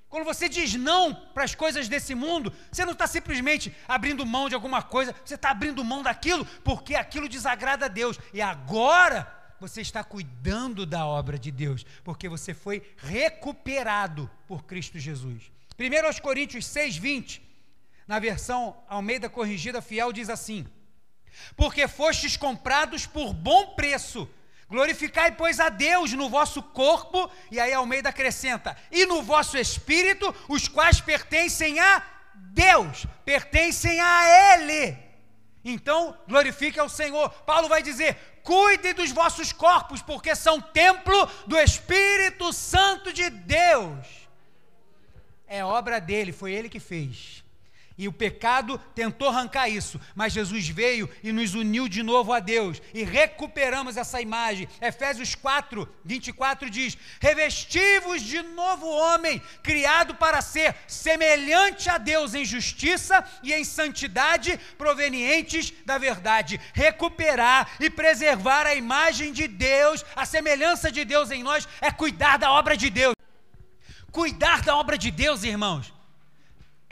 [0.10, 4.49] Quando você diz não para as coisas desse mundo, você não está simplesmente abrindo mão
[4.49, 8.20] de alguma coisa, você está abrindo mão daquilo porque aquilo desagrada a Deus.
[8.34, 14.99] E agora você está cuidando da obra de Deus, porque você foi recuperado por Cristo
[14.99, 15.51] Jesus.
[15.80, 17.41] 1 aos Coríntios 6, 20,
[18.06, 20.68] na versão Almeida Corrigida Fiel, diz assim:
[21.56, 24.30] Porque fostes comprados por bom preço
[24.74, 30.36] Glorificai, pois, a Deus no vosso corpo, e aí Almeida acrescenta, e no vosso espírito,
[30.50, 32.02] os quais pertencem a
[32.34, 34.98] Deus, pertencem a Ele.
[35.64, 37.30] Então, glorifique ao Senhor.
[37.46, 44.08] Paulo vai dizer: cuide dos vossos corpos, porque são templo do Espírito Santo de Deus.
[45.46, 47.43] É obra dele, foi ele que fez.
[47.96, 52.39] E o pecado tentou arrancar isso, mas Jesus veio e nos uniu de novo a
[52.39, 54.68] Deus e recuperamos essa imagem.
[54.82, 62.44] Efésios 4, 24 diz: Revestivos de novo homem, criado para ser semelhante a Deus em
[62.44, 66.60] justiça e em santidade provenientes da verdade.
[66.74, 72.38] Recuperar e preservar a imagem de Deus, a semelhança de Deus em nós, é cuidar
[72.38, 73.14] da obra de Deus.
[74.12, 75.94] Cuidar da obra de Deus, irmãos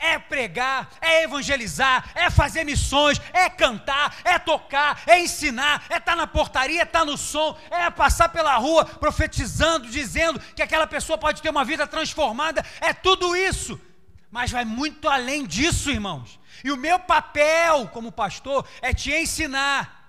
[0.02, 6.12] é pregar, é evangelizar, é fazer missões, é cantar, é tocar, é ensinar, é estar
[6.12, 10.62] tá na portaria, é estar tá no som, é passar pela rua profetizando, dizendo que
[10.62, 13.80] aquela pessoa pode ter uma vida transformada, é tudo isso.
[14.28, 16.40] Mas vai muito além disso, irmãos.
[16.64, 20.00] E o meu papel como pastor é te ensinar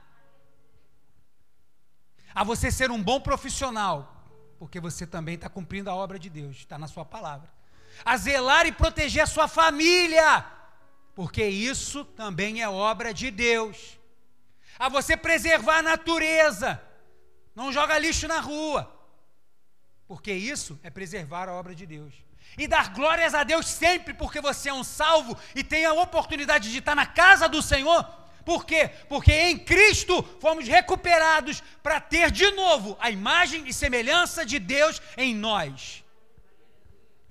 [2.34, 4.26] a você ser um bom profissional,
[4.58, 7.48] porque você também está cumprindo a obra de Deus, está na sua palavra
[8.06, 10.45] a zelar e proteger a sua família,
[11.16, 13.99] porque isso também é obra de Deus.
[14.78, 16.82] A você preservar a natureza,
[17.56, 18.91] não joga lixo na rua,
[20.08, 22.14] porque isso é preservar a obra de Deus.
[22.58, 26.72] E dar glórias a Deus sempre, porque você é um salvo e tem a oportunidade
[26.72, 28.04] de estar na casa do Senhor.
[28.45, 28.89] Por quê?
[29.08, 35.01] Porque em Cristo fomos recuperados para ter de novo a imagem e semelhança de Deus
[35.18, 36.03] em nós.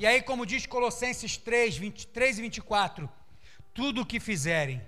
[0.02, 3.08] E aí, como diz Colossenses 3, 23 e 24:
[3.72, 4.82] tudo o que fizerem,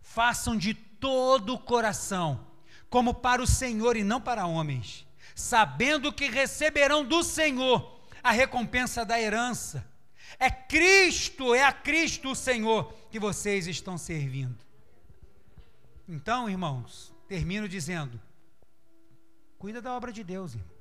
[0.00, 2.46] façam de todo o coração,
[2.88, 9.04] como para o Senhor e não para homens, sabendo que receberão do Senhor a recompensa
[9.04, 9.84] da herança.
[10.38, 14.64] É Cristo, é a Cristo o Senhor que vocês estão servindo.
[16.08, 18.20] Então, irmãos, termino dizendo:
[19.58, 20.73] cuida da obra de Deus, irmão.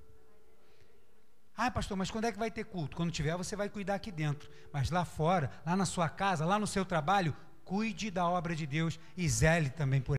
[1.55, 2.97] Ah, pastor, mas quando é que vai ter culto?
[2.97, 4.49] Quando tiver, você vai cuidar aqui dentro.
[4.71, 8.65] Mas lá fora, lá na sua casa, lá no seu trabalho, cuide da obra de
[8.65, 10.11] Deus e zele também por